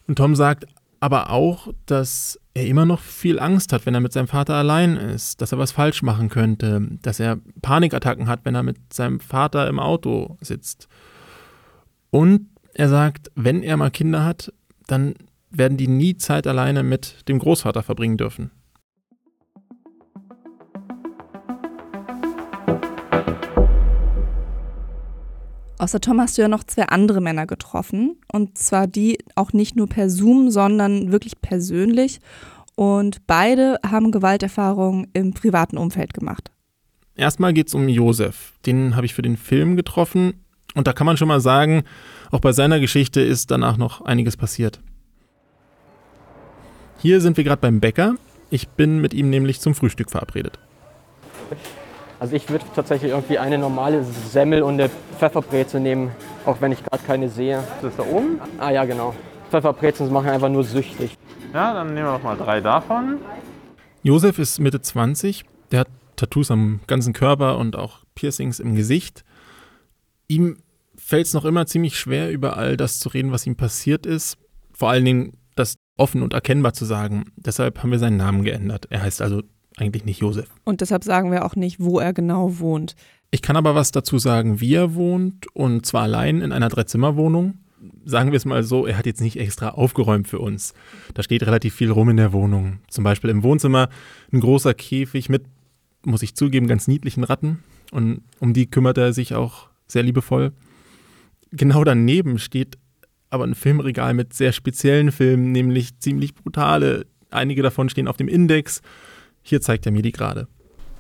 Und 0.08 0.16
Tom 0.16 0.36
sagt 0.36 0.66
aber 1.00 1.30
auch, 1.30 1.68
dass 1.86 2.40
er 2.56 2.66
immer 2.66 2.88
noch 2.88 3.00
viel 3.00 3.40
Angst 3.40 3.74
hat, 3.74 3.86
wenn 3.86 3.94
er 3.94 4.00
mit 4.00 4.12
seinem 4.12 4.28
Vater 4.28 4.56
allein 4.56 4.98
ist, 4.98 5.40
dass 5.40 5.52
er 5.52 5.60
was 5.60 5.72
falsch 5.72 6.02
machen 6.02 6.30
könnte, 6.30 6.82
dass 7.04 7.20
er 7.20 7.38
Panikattacken 7.62 8.28
hat, 8.28 8.40
wenn 8.44 8.56
er 8.56 8.64
mit 8.64 8.92
seinem 8.92 9.20
Vater 9.20 9.68
im 9.68 9.78
Auto 9.78 10.40
sitzt. 10.42 10.88
Und 12.10 12.48
er 12.74 12.90
sagt, 12.90 13.30
wenn 13.36 13.62
er 13.62 13.78
mal 13.78 13.92
Kinder 13.92 14.26
hat, 14.26 14.52
dann 14.88 15.14
werden 15.52 15.78
die 15.78 15.90
nie 15.90 16.18
Zeit 16.18 16.48
alleine 16.48 16.82
mit 16.82 17.30
dem 17.30 17.38
Großvater 17.38 17.84
verbringen 17.84 18.18
dürfen. 18.18 18.50
Außer 25.82 26.00
Tom 26.00 26.22
hast 26.22 26.38
du 26.38 26.44
ja 26.44 26.48
noch 26.48 26.64
zwei 26.64 26.84
andere 26.84 27.22
Männer 27.22 27.48
getroffen. 27.48 28.20
Und 28.32 28.56
zwar 28.56 28.86
die 28.86 29.18
auch 29.34 29.52
nicht 29.52 29.76
nur 29.76 29.90
per 29.90 30.12
Zoom, 30.12 30.52
sondern 30.52 31.12
wirklich 31.12 31.42
persönlich. 31.42 32.20
Und 32.76 33.26
beide 33.26 33.80
haben 33.84 34.12
Gewalterfahrungen 34.12 35.08
im 35.14 35.34
privaten 35.34 35.80
Umfeld 35.80 36.14
gemacht. 36.14 36.52
Erstmal 37.16 37.52
geht 37.54 37.70
es 37.70 37.74
um 37.74 37.90
Josef. 37.90 38.54
Den 38.68 38.96
habe 38.96 39.08
ich 39.08 39.16
für 39.16 39.24
den 39.24 39.38
Film 39.38 39.76
getroffen. 39.76 40.46
Und 40.76 40.86
da 40.86 40.94
kann 40.94 41.08
man 41.08 41.18
schon 41.18 41.28
mal 41.28 41.42
sagen, 41.42 41.82
auch 42.30 42.42
bei 42.42 42.52
seiner 42.52 42.80
Geschichte 42.80 43.20
ist 43.22 43.50
danach 43.50 43.78
noch 43.78 44.02
einiges 44.02 44.38
passiert. 44.38 44.80
Hier 47.00 47.22
sind 47.22 47.38
wir 47.38 47.44
gerade 47.44 47.60
beim 47.60 47.80
Bäcker. 47.80 48.18
Ich 48.52 48.68
bin 48.68 49.02
mit 49.02 49.16
ihm 49.16 49.32
nämlich 49.32 49.60
zum 49.60 49.74
Frühstück 49.74 50.12
verabredet. 50.12 50.60
Also 52.22 52.36
ich 52.36 52.48
würde 52.50 52.64
tatsächlich 52.76 53.14
irgendwie 53.14 53.40
eine 53.40 53.58
normale 53.58 54.04
Semmel 54.04 54.62
und 54.62 54.76
eine 54.76 54.92
Pfefferbrezel 55.18 55.82
nehmen, 55.82 56.12
auch 56.46 56.62
wenn 56.62 56.72
ich 56.72 56.84
gerade 56.84 57.04
keine 57.04 57.30
sehe. 57.30 57.64
Das 57.82 57.94
ist 57.94 57.98
da 57.98 58.04
oben? 58.04 58.40
Ah 58.60 58.70
ja, 58.70 58.86
genau. 58.86 59.16
Pfefferbrezeln 59.50 60.14
machen 60.14 60.30
einfach 60.30 60.48
nur 60.50 60.64
süchtig. 60.64 61.18
Ja, 61.52 61.74
dann 61.74 61.96
nehmen 61.96 62.06
wir 62.06 62.12
noch 62.12 62.22
mal 62.22 62.38
drei 62.38 62.62
davon. 62.62 63.18
Josef 64.04 64.38
ist 64.38 64.60
Mitte 64.60 64.80
20. 64.80 65.46
Der 65.72 65.80
hat 65.80 65.88
Tattoos 66.16 66.52
am 66.52 66.82
ganzen 66.86 67.14
Körper 67.14 67.58
und 67.58 67.76
auch 67.76 68.02
Piercings 68.14 68.60
im 68.60 68.76
Gesicht. 68.76 69.24
Ihm 70.28 70.58
fällt 70.96 71.26
es 71.26 71.34
noch 71.34 71.44
immer 71.44 71.66
ziemlich 71.66 71.98
schwer, 71.98 72.30
über 72.30 72.56
all 72.56 72.78
das 72.78 73.00
zu 73.00 73.10
reden, 73.10 73.32
was 73.32 73.48
ihm 73.48 73.56
passiert 73.56 74.06
ist. 74.06 74.38
Vor 74.74 74.92
allen 74.92 75.06
Dingen 75.06 75.38
das 75.56 75.74
offen 75.98 76.22
und 76.22 76.34
erkennbar 76.34 76.74
zu 76.74 76.86
sagen. 76.86 77.32
Deshalb 77.36 77.82
haben 77.82 77.90
wir 77.90 77.98
seinen 77.98 78.18
Namen 78.18 78.44
geändert. 78.44 78.86
Er 78.92 79.02
heißt 79.02 79.24
also 79.24 79.42
eigentlich 79.78 80.06
nicht 80.06 80.22
Josef. 80.22 80.50
Und 80.64 80.82
deshalb 80.82 81.04
sagen 81.04 81.32
wir 81.32 81.46
auch 81.46 81.56
nicht, 81.56 81.80
wo 81.80 82.00
er 82.00 82.14
genau 82.14 82.60
wohnt. 82.60 82.96
Ich 83.32 83.42
kann 83.42 83.56
aber 83.56 83.76
was 83.76 83.92
dazu 83.92 84.20
sagen, 84.20 84.60
wie 84.60 84.76
er 84.76 84.94
wohnt 84.94 85.48
und 85.54 85.86
zwar 85.86 86.04
allein 86.04 86.42
in 86.42 86.52
einer 86.52 86.70
Dreizimmerwohnung. 86.70 87.56
Sagen 88.06 88.32
wir 88.32 88.38
es 88.38 88.46
mal 88.46 88.62
so, 88.64 88.86
er 88.86 88.98
hat 88.98 89.06
jetzt 89.06 89.22
nicht 89.22 89.40
extra 89.40 89.70
aufgeräumt 89.70 90.28
für 90.28 90.40
uns. 90.40 90.74
Da 91.14 91.24
steht 91.24 91.44
relativ 91.44 91.74
viel 91.74 91.90
rum 91.90 92.10
in 92.10 92.18
der 92.18 92.34
Wohnung. 92.34 92.80
Zum 92.90 93.04
Beispiel 93.04 93.30
im 93.30 93.42
Wohnzimmer 93.42 93.90
ein 94.32 94.42
großer 94.42 94.74
Käfig 94.74 95.30
mit, 95.30 95.46
muss 96.06 96.22
ich 96.22 96.36
zugeben, 96.36 96.68
ganz 96.68 96.88
niedlichen 96.88 97.24
Ratten. 97.24 97.64
Und 97.92 98.22
um 98.40 98.54
die 98.54 98.70
kümmert 98.70 98.98
er 98.98 99.14
sich 99.14 99.34
auch 99.34 99.70
sehr 99.88 100.04
liebevoll. 100.04 100.52
Genau 101.52 101.84
daneben 101.84 102.38
steht 102.38 102.78
aber 103.30 103.46
ein 103.46 103.56
Filmregal 103.56 104.14
mit 104.14 104.34
sehr 104.34 104.52
speziellen 104.52 105.12
Filmen, 105.12 105.52
nämlich 105.52 105.98
ziemlich 106.00 106.36
brutale. 106.36 107.06
Einige 107.30 107.64
davon 107.64 107.90
stehen 107.90 108.10
auf 108.10 108.18
dem 108.18 108.28
Index 108.28 108.82
hier 109.42 109.62
zeigt 109.62 109.86
er 109.86 109.92
mir 109.92 110.02
die 110.02 110.12
gerade. 110.12 110.48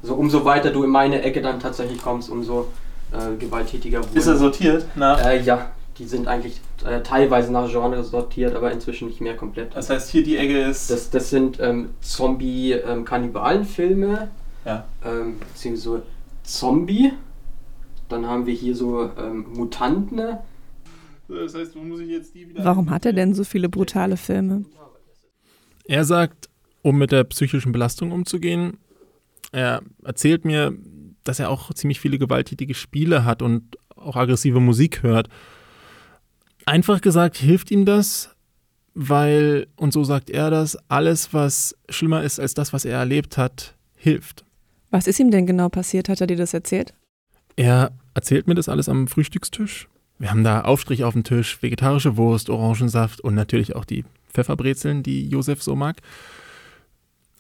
So, 0.04 0.14
umso 0.16 0.46
weiter 0.46 0.72
du 0.72 0.84
in 0.84 0.90
meine 0.90 1.22
Ecke 1.22 1.42
dann 1.42 1.60
tatsächlich 1.60 2.02
kommst, 2.02 2.30
umso 2.30 2.70
äh, 3.12 3.36
gewalttätiger 3.38 4.00
wurde. 4.00 4.18
Ist 4.18 4.28
er 4.28 4.38
sortiert? 4.38 4.86
Nach? 4.96 5.22
Äh, 5.24 5.42
ja, 5.42 5.70
die 5.98 6.06
sind 6.06 6.28
eigentlich 6.28 6.60
äh, 6.86 7.02
teilweise 7.02 7.52
nach 7.52 7.70
Genre 7.70 8.04
sortiert, 8.04 8.56
aber 8.56 8.72
inzwischen 8.72 9.08
nicht 9.08 9.22
mehr 9.22 9.38
komplett. 9.38 9.76
Das 9.76 9.92
heißt, 9.92 10.10
hier 10.10 10.24
die 10.24 10.38
Ecke 10.38 10.60
ist. 10.62 10.90
Das, 10.90 11.12
das 11.12 11.30
sind 11.30 11.60
ähm, 11.60 11.92
Zombie-Kannibalen-Filme. 12.02 14.08
Ähm, 14.08 14.28
ja. 14.66 14.86
Ähm, 15.06 15.38
beziehungsweise 15.40 16.02
Zombie. 16.44 17.14
Dann 18.10 18.26
haben 18.26 18.48
wir 18.48 18.54
hier 18.54 18.76
so 18.76 19.10
ähm, 19.18 19.46
Mutanten. 19.54 20.38
Das 21.28 21.56
heißt, 21.56 21.76
wo 21.76 21.80
muss 21.80 22.02
ich 22.02 22.10
jetzt 22.10 22.36
die 22.36 22.50
wieder. 22.50 22.64
Warum 22.66 22.90
hat 22.90 23.06
er 23.06 23.14
denn 23.14 23.34
so 23.34 23.44
viele 23.44 23.70
brutale 23.70 24.18
Filme? 24.18 24.66
Er 25.86 26.04
sagt, 26.04 26.50
um 26.82 26.98
mit 26.98 27.12
der 27.12 27.24
psychischen 27.26 27.72
Belastung 27.72 28.12
umzugehen. 28.12 28.78
Er 29.52 29.82
erzählt 30.04 30.46
mir, 30.46 30.74
dass 31.24 31.40
er 31.40 31.50
auch 31.50 31.74
ziemlich 31.74 32.00
viele 32.00 32.18
gewalttätige 32.18 32.74
Spiele 32.74 33.26
hat 33.26 33.42
und 33.42 33.78
auch 33.96 34.16
aggressive 34.16 34.60
Musik 34.60 35.04
hört. 35.04 35.28
Einfach 36.66 37.02
gesagt 37.02 37.38
hilft 37.38 37.72
ihm 37.72 37.86
das, 37.86 38.36
weil, 38.94 39.68
und 39.76 39.94
so 39.94 40.04
sagt 40.04 40.30
er 40.30 40.50
das, 40.50 40.78
alles, 40.90 41.34
was 41.34 41.76
schlimmer 41.90 42.24
ist 42.24 42.40
als 42.40 42.54
das, 42.54 42.74
was 42.74 42.86
er 42.86 42.98
erlebt 42.98 43.38
hat, 43.38 43.76
hilft. 43.96 44.44
Was 44.90 45.08
ist 45.08 45.20
ihm 45.20 45.32
denn 45.32 45.46
genau 45.46 45.70
passiert? 45.70 46.10
Hat 46.10 46.22
er 46.22 46.28
dir 46.28 46.38
das 46.38 46.54
erzählt? 46.54 46.94
Er 47.56 47.92
erzählt 48.14 48.48
mir 48.48 48.56
das 48.56 48.70
alles 48.70 48.90
am 48.90 49.08
Frühstückstisch. 49.08 49.88
Wir 50.20 50.30
haben 50.30 50.44
da 50.44 50.62
Aufstrich 50.62 51.04
auf 51.04 51.14
dem 51.14 51.24
Tisch, 51.24 51.62
vegetarische 51.62 52.18
Wurst, 52.18 52.50
Orangensaft 52.50 53.22
und 53.22 53.34
natürlich 53.34 53.76
auch 53.76 53.86
die 53.86 54.06
Pfefferbrezeln, 54.32 55.04
die 55.04 55.28
Josef 55.28 55.64
so 55.64 55.76
mag. 55.76 55.98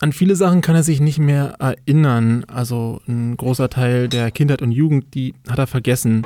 An 0.01 0.13
viele 0.13 0.35
Sachen 0.35 0.61
kann 0.61 0.75
er 0.75 0.81
sich 0.81 0.99
nicht 0.99 1.19
mehr 1.19 1.57
erinnern. 1.59 2.43
Also 2.47 3.01
ein 3.07 3.37
großer 3.37 3.69
Teil 3.69 4.09
der 4.09 4.31
Kindheit 4.31 4.63
und 4.63 4.71
Jugend, 4.71 5.13
die 5.13 5.35
hat 5.47 5.59
er 5.59 5.67
vergessen, 5.67 6.25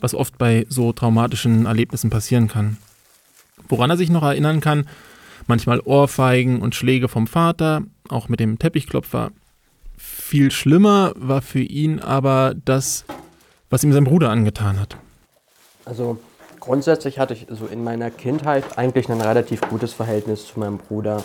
was 0.00 0.16
oft 0.16 0.36
bei 0.36 0.66
so 0.68 0.92
traumatischen 0.92 1.66
Erlebnissen 1.66 2.10
passieren 2.10 2.48
kann. 2.48 2.76
Woran 3.68 3.88
er 3.88 3.96
sich 3.96 4.10
noch 4.10 4.24
erinnern 4.24 4.60
kann, 4.60 4.88
manchmal 5.46 5.78
Ohrfeigen 5.78 6.60
und 6.60 6.74
Schläge 6.74 7.06
vom 7.06 7.28
Vater, 7.28 7.84
auch 8.08 8.28
mit 8.28 8.40
dem 8.40 8.58
Teppichklopfer. 8.58 9.30
Viel 9.96 10.50
schlimmer 10.50 11.12
war 11.14 11.40
für 11.40 11.62
ihn 11.62 12.00
aber 12.00 12.56
das, 12.64 13.04
was 13.70 13.84
ihm 13.84 13.92
sein 13.92 14.02
Bruder 14.02 14.30
angetan 14.30 14.80
hat. 14.80 14.96
Also 15.84 16.18
grundsätzlich 16.58 17.20
hatte 17.20 17.34
ich 17.34 17.46
so 17.48 17.66
in 17.66 17.84
meiner 17.84 18.10
Kindheit 18.10 18.76
eigentlich 18.76 19.08
ein 19.08 19.20
relativ 19.20 19.60
gutes 19.60 19.92
Verhältnis 19.92 20.48
zu 20.48 20.58
meinem 20.58 20.78
Bruder 20.78 21.22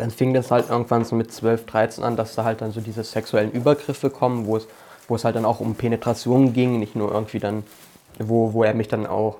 dann 0.00 0.10
fing 0.10 0.32
das 0.32 0.50
halt 0.50 0.70
irgendwann 0.70 1.04
so 1.04 1.14
mit 1.14 1.30
12, 1.30 1.66
13 1.66 2.04
an, 2.04 2.16
dass 2.16 2.34
da 2.34 2.44
halt 2.44 2.62
dann 2.62 2.72
so 2.72 2.80
diese 2.80 3.04
sexuellen 3.04 3.52
Übergriffe 3.52 4.08
kommen, 4.08 4.46
wo 4.46 4.56
es, 4.56 4.66
wo 5.08 5.14
es 5.14 5.24
halt 5.24 5.36
dann 5.36 5.44
auch 5.44 5.60
um 5.60 5.74
Penetration 5.74 6.52
ging, 6.52 6.78
nicht 6.78 6.96
nur 6.96 7.12
irgendwie 7.12 7.38
dann, 7.38 7.64
wo, 8.18 8.52
wo 8.54 8.64
er 8.64 8.74
mich 8.74 8.88
dann 8.88 9.06
auch 9.06 9.38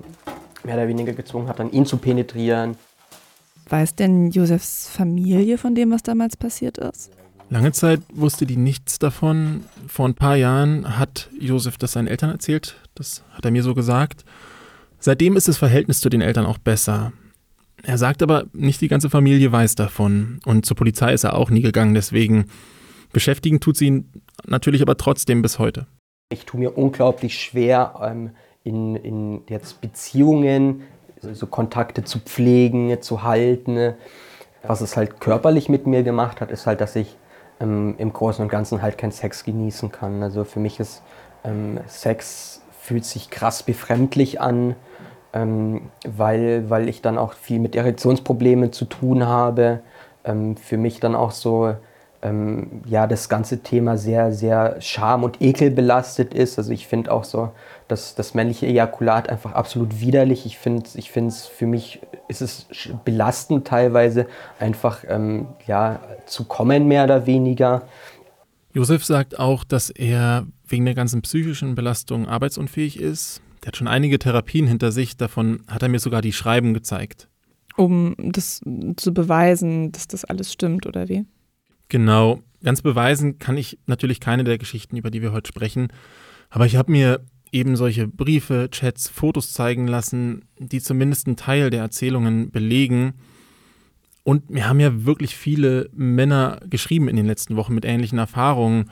mehr 0.62 0.74
oder 0.74 0.86
weniger 0.88 1.14
gezwungen 1.14 1.48
hat, 1.48 1.58
dann 1.58 1.70
ihn 1.70 1.86
zu 1.86 1.96
penetrieren. 1.96 2.76
Weiß 3.70 3.94
denn 3.94 4.30
Josefs 4.30 4.88
Familie 4.88 5.56
von 5.56 5.74
dem, 5.74 5.92
was 5.92 6.02
damals 6.02 6.36
passiert 6.36 6.76
ist? 6.76 7.10
Lange 7.48 7.72
Zeit 7.72 8.00
wusste 8.12 8.46
die 8.46 8.56
nichts 8.56 8.98
davon. 8.98 9.64
Vor 9.88 10.06
ein 10.06 10.14
paar 10.14 10.36
Jahren 10.36 10.98
hat 10.98 11.30
Josef 11.40 11.78
das 11.78 11.92
seinen 11.92 12.06
Eltern 12.06 12.30
erzählt. 12.30 12.76
Das 12.94 13.24
hat 13.32 13.44
er 13.44 13.50
mir 13.50 13.62
so 13.62 13.74
gesagt. 13.74 14.24
Seitdem 14.98 15.36
ist 15.36 15.48
das 15.48 15.56
Verhältnis 15.56 16.00
zu 16.00 16.10
den 16.10 16.20
Eltern 16.20 16.44
auch 16.44 16.58
besser. 16.58 17.12
Er 17.82 17.98
sagt 17.98 18.22
aber, 18.22 18.46
nicht 18.52 18.80
die 18.80 18.88
ganze 18.88 19.10
Familie 19.10 19.52
weiß 19.52 19.74
davon. 19.74 20.40
Und 20.44 20.66
zur 20.66 20.76
Polizei 20.76 21.12
ist 21.12 21.24
er 21.24 21.34
auch 21.34 21.50
nie 21.50 21.62
gegangen. 21.62 21.94
Deswegen 21.94 22.46
beschäftigen 23.12 23.60
tut 23.60 23.76
sie 23.76 23.86
ihn 23.86 24.12
natürlich 24.46 24.82
aber 24.82 24.96
trotzdem 24.96 25.42
bis 25.42 25.58
heute. 25.58 25.86
Ich 26.32 26.44
tue 26.46 26.60
mir 26.60 26.76
unglaublich 26.76 27.40
schwer, 27.40 27.94
ähm, 28.02 28.30
in, 28.62 28.96
in 28.96 29.42
jetzt 29.48 29.80
Beziehungen 29.80 30.82
so 31.20 31.46
Kontakte 31.46 32.04
zu 32.04 32.18
pflegen, 32.18 33.00
zu 33.02 33.22
halten. 33.22 33.94
Was 34.62 34.80
es 34.80 34.96
halt 34.96 35.20
körperlich 35.20 35.68
mit 35.68 35.86
mir 35.86 36.02
gemacht 36.02 36.40
hat, 36.40 36.50
ist 36.50 36.66
halt, 36.66 36.80
dass 36.80 36.96
ich 36.96 37.16
ähm, 37.60 37.94
im 37.98 38.12
Großen 38.12 38.42
und 38.42 38.48
Ganzen 38.48 38.82
halt 38.82 38.98
keinen 38.98 39.12
Sex 39.12 39.44
genießen 39.44 39.90
kann. 39.90 40.22
Also 40.22 40.44
für 40.44 40.60
mich 40.60 40.80
ist 40.80 41.02
ähm, 41.44 41.80
Sex 41.86 42.62
fühlt 42.80 43.04
sich 43.04 43.30
krass 43.30 43.62
befremdlich 43.62 44.40
an 44.40 44.76
ähm, 45.32 45.82
weil, 46.06 46.68
weil 46.70 46.88
ich 46.88 47.02
dann 47.02 47.18
auch 47.18 47.34
viel 47.34 47.58
mit 47.58 47.76
Erektionsproblemen 47.76 48.72
zu 48.72 48.84
tun 48.84 49.26
habe. 49.26 49.80
Ähm, 50.24 50.56
für 50.56 50.76
mich 50.76 51.00
dann 51.00 51.14
auch 51.14 51.30
so 51.30 51.74
ähm, 52.22 52.82
ja, 52.86 53.06
das 53.06 53.28
ganze 53.28 53.60
Thema 53.60 53.96
sehr, 53.96 54.32
sehr 54.32 54.76
Scham 54.80 55.24
und 55.24 55.40
Ekel 55.40 55.70
belastet 55.70 56.34
ist. 56.34 56.58
Also 56.58 56.72
ich 56.72 56.86
finde 56.86 57.12
auch 57.12 57.24
so, 57.24 57.50
dass 57.88 58.14
das 58.14 58.34
männliche 58.34 58.66
Ejakulat 58.66 59.28
einfach 59.28 59.52
absolut 59.52 60.00
widerlich. 60.00 60.44
Ich 60.44 60.58
finde 60.58 60.84
ich 60.94 61.16
es 61.16 61.46
für 61.46 61.66
mich 61.66 62.00
ist 62.28 62.42
es 62.42 62.66
belastend 63.04 63.66
teilweise 63.66 64.26
einfach 64.58 65.04
ähm, 65.08 65.48
ja, 65.66 66.00
zu 66.26 66.44
kommen, 66.44 66.86
mehr 66.86 67.04
oder 67.04 67.26
weniger. 67.26 67.82
Josef 68.72 69.04
sagt 69.04 69.38
auch, 69.38 69.64
dass 69.64 69.90
er 69.90 70.46
wegen 70.68 70.84
der 70.84 70.94
ganzen 70.94 71.22
psychischen 71.22 71.74
Belastung 71.74 72.28
arbeitsunfähig 72.28 73.00
ist. 73.00 73.42
Der 73.62 73.68
hat 73.68 73.76
schon 73.76 73.88
einige 73.88 74.18
Therapien 74.18 74.66
hinter 74.66 74.92
sich, 74.92 75.16
davon 75.16 75.62
hat 75.68 75.82
er 75.82 75.88
mir 75.88 75.98
sogar 75.98 76.22
die 76.22 76.32
Schreiben 76.32 76.74
gezeigt. 76.74 77.28
Um 77.76 78.14
das 78.18 78.60
zu 78.96 79.14
beweisen, 79.14 79.92
dass 79.92 80.08
das 80.08 80.24
alles 80.24 80.52
stimmt, 80.52 80.86
oder 80.86 81.08
wie? 81.08 81.24
Genau. 81.88 82.40
Ganz 82.62 82.82
beweisen 82.82 83.38
kann 83.38 83.56
ich 83.56 83.78
natürlich 83.86 84.20
keine 84.20 84.44
der 84.44 84.58
Geschichten, 84.58 84.96
über 84.96 85.10
die 85.10 85.22
wir 85.22 85.32
heute 85.32 85.48
sprechen. 85.48 85.88
Aber 86.50 86.66
ich 86.66 86.76
habe 86.76 86.92
mir 86.92 87.24
eben 87.52 87.76
solche 87.76 88.06
Briefe, 88.06 88.68
Chats, 88.70 89.08
Fotos 89.08 89.52
zeigen 89.52 89.86
lassen, 89.86 90.44
die 90.58 90.80
zumindest 90.80 91.26
einen 91.26 91.36
Teil 91.36 91.70
der 91.70 91.80
Erzählungen 91.80 92.50
belegen. 92.50 93.14
Und 94.22 94.50
mir 94.50 94.68
haben 94.68 94.80
ja 94.80 95.04
wirklich 95.04 95.34
viele 95.34 95.88
Männer 95.92 96.60
geschrieben 96.68 97.08
in 97.08 97.16
den 97.16 97.26
letzten 97.26 97.56
Wochen 97.56 97.74
mit 97.74 97.84
ähnlichen 97.84 98.18
Erfahrungen. 98.18 98.90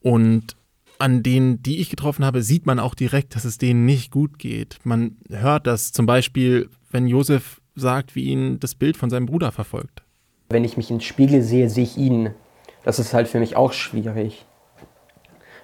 Und 0.00 0.56
an 0.98 1.22
denen, 1.22 1.62
die 1.62 1.80
ich 1.80 1.90
getroffen 1.90 2.24
habe, 2.24 2.42
sieht 2.42 2.66
man 2.66 2.78
auch 2.78 2.94
direkt, 2.94 3.34
dass 3.34 3.44
es 3.44 3.58
denen 3.58 3.84
nicht 3.84 4.10
gut 4.10 4.38
geht. 4.38 4.78
Man 4.84 5.16
hört 5.28 5.66
das 5.66 5.92
zum 5.92 6.06
Beispiel, 6.06 6.70
wenn 6.90 7.06
Josef 7.06 7.60
sagt, 7.74 8.14
wie 8.14 8.24
ihn 8.24 8.58
das 8.58 8.74
Bild 8.74 8.96
von 8.96 9.10
seinem 9.10 9.26
Bruder 9.26 9.52
verfolgt. 9.52 10.02
Wenn 10.48 10.64
ich 10.64 10.76
mich 10.76 10.90
im 10.90 11.00
Spiegel 11.00 11.42
sehe, 11.42 11.68
sehe 11.68 11.84
ich 11.84 11.96
ihn. 11.96 12.30
Das 12.84 12.98
ist 12.98 13.12
halt 13.14 13.28
für 13.28 13.40
mich 13.40 13.56
auch 13.56 13.72
schwierig. 13.72 14.46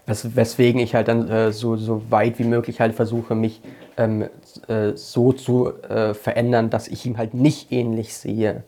Wes 0.06 0.34
weswegen 0.34 0.80
ich 0.80 0.94
halt 0.94 1.08
dann 1.08 1.28
äh, 1.28 1.52
so, 1.52 1.76
so 1.76 2.02
weit 2.10 2.38
wie 2.40 2.44
möglich 2.44 2.80
halt 2.80 2.94
versuche, 2.94 3.36
mich 3.36 3.60
ähm, 3.96 4.28
äh, 4.66 4.92
so 4.96 5.32
zu 5.32 5.80
äh, 5.82 6.12
verändern, 6.14 6.70
dass 6.70 6.88
ich 6.88 7.06
ihm 7.06 7.18
halt 7.18 7.34
nicht 7.34 7.70
ähnlich 7.70 8.14
sehe. 8.14 8.64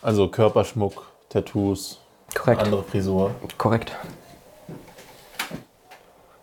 Also 0.00 0.28
Körperschmuck, 0.28 1.06
Tattoos, 1.28 2.00
Korrekt. 2.34 2.62
andere 2.62 2.82
Frisur. 2.82 3.30
Korrekt. 3.58 3.92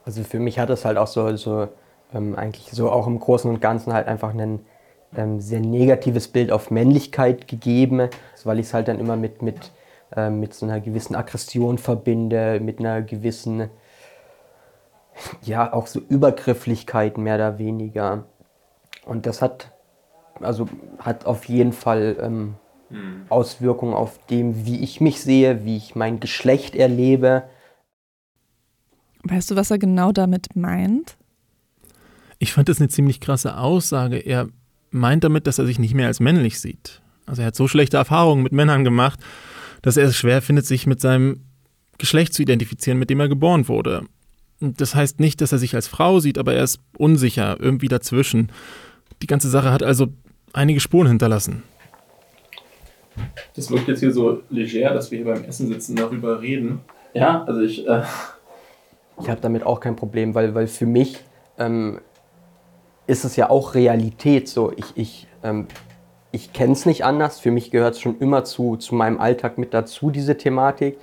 Also 0.06 0.24
für 0.24 0.40
mich 0.40 0.60
hat 0.60 0.70
es 0.70 0.86
halt 0.86 0.98
auch 0.98 1.08
so, 1.08 1.36
so 1.38 1.68
ähm, 2.14 2.36
eigentlich 2.36 2.72
so 2.72 2.92
auch 2.92 3.08
im 3.08 3.20
Großen 3.20 3.50
und 3.50 3.62
Ganzen 3.62 3.94
halt 3.94 4.08
einfach 4.08 4.34
ein 4.34 4.60
ähm, 5.16 5.40
sehr 5.40 5.60
negatives 5.60 6.28
Bild 6.28 6.52
auf 6.52 6.72
Männlichkeit 6.72 7.48
gegeben, 7.48 8.10
weil 8.44 8.60
ich 8.60 8.68
es 8.68 8.74
halt 8.74 8.88
dann 8.88 9.00
immer 9.00 9.16
mit, 9.16 9.42
mit, 9.42 9.72
ähm, 10.16 10.40
mit 10.40 10.54
so 10.54 10.66
einer 10.66 10.80
gewissen 10.80 11.16
Aggression 11.16 11.78
verbinde, 11.78 12.60
mit 12.60 12.80
einer 12.80 13.02
gewissen, 13.02 13.70
ja, 15.42 15.72
auch 15.74 15.88
so 15.88 16.00
Übergrifflichkeit 16.00 17.18
mehr 17.18 17.36
oder 17.36 17.58
weniger. 17.60 18.24
Und 19.06 19.26
das 19.26 19.42
hat, 19.42 19.72
also 20.40 20.68
hat 21.00 21.26
auf 21.26 21.46
jeden 21.46 21.74
Fall 21.74 22.18
ähm, 22.22 22.56
Auswirkungen 23.30 23.94
auf 23.94 24.20
dem, 24.30 24.66
wie 24.66 24.82
ich 24.82 25.02
mich 25.02 25.22
sehe, 25.22 25.64
wie 25.64 25.78
ich 25.78 25.96
mein 25.96 26.20
Geschlecht 26.20 26.76
erlebe. 26.76 27.44
Weißt 29.24 29.52
du, 29.52 29.56
was 29.56 29.72
er 29.72 29.78
genau 29.78 30.12
damit 30.12 30.56
meint? 30.56 31.18
Ich 32.40 32.54
fand 32.54 32.70
das 32.70 32.80
eine 32.80 32.90
ziemlich 32.90 33.20
krasse 33.20 33.58
Aussage. 33.58 34.18
Er 34.18 34.48
meint 34.90 35.24
damit, 35.24 35.48
dass 35.48 35.60
er 35.60 35.66
sich 35.66 35.80
nicht 35.80 35.94
mehr 35.94 36.08
als 36.08 36.20
männlich 36.20 36.60
sieht. 36.60 37.02
Also 37.26 37.44
er 37.44 37.48
hat 37.48 37.56
so 37.56 37.68
schlechte 37.68 37.98
Erfahrungen 37.98 38.44
mit 38.44 38.52
Männern 38.52 38.84
gemacht, 38.84 39.20
dass 39.82 39.98
er 39.98 40.08
es 40.08 40.18
schwer 40.18 40.42
findet, 40.42 40.66
sich 40.66 40.88
mit 40.88 41.00
seinem 41.00 41.42
Geschlecht 41.98 42.34
zu 42.34 42.42
identifizieren, 42.42 43.00
mit 43.00 43.10
dem 43.10 43.20
er 43.20 43.30
geboren 43.30 43.68
wurde. 43.68 44.06
Das 44.60 44.96
heißt 44.96 45.20
nicht, 45.20 45.42
dass 45.42 45.52
er 45.52 45.58
sich 45.60 45.76
als 45.76 45.88
Frau 45.88 46.20
sieht, 46.20 46.38
aber 46.38 46.54
er 46.54 46.64
ist 46.64 46.80
unsicher, 46.98 47.58
irgendwie 47.60 47.88
dazwischen. 47.88 48.52
Die 49.22 49.28
ganze 49.28 49.50
Sache 49.50 49.72
hat 49.72 49.84
also 49.84 50.08
einige 50.54 50.80
Spuren 50.80 51.08
hinterlassen. 51.08 51.64
Das 53.56 53.70
wirkt 53.70 53.88
jetzt 53.88 54.00
hier 54.00 54.12
so 54.12 54.42
leger, 54.50 54.94
dass 54.94 55.12
wir 55.12 55.18
hier 55.20 55.34
beim 55.34 55.44
Essen 55.44 55.68
sitzen, 55.68 55.96
darüber 55.96 56.42
reden. 56.42 56.80
Ja, 57.14 57.44
also 57.44 57.62
ich. 57.62 57.88
Äh, 57.88 58.04
Ich 59.20 59.30
habe 59.30 59.42
damit 59.42 59.66
auch 59.66 59.80
kein 59.80 59.96
Problem, 59.96 60.34
weil, 60.36 60.56
weil 60.56 60.68
für 60.68 60.86
mich 60.86 61.24
ähm, 61.58 62.00
ist 63.08 63.24
es 63.24 63.36
ja 63.36 63.50
auch 63.50 63.76
Realität. 63.76 64.48
So, 64.48 64.72
ich, 64.72 64.86
ich, 64.96 65.28
ähm, 65.44 65.68
ich 66.32 66.54
kenne 66.54 66.74
es 66.74 66.86
nicht 66.86 67.04
anders. 67.04 67.40
Für 67.40 67.52
mich 67.52 67.72
gehört 67.72 67.96
es 67.96 68.02
schon 68.02 68.18
immer 68.20 68.44
zu, 68.44 68.78
zu 68.78 68.96
meinem 68.96 69.20
Alltag 69.20 69.58
mit 69.58 69.74
dazu, 69.74 70.10
diese 70.10 70.38
Thematik. 70.38 70.98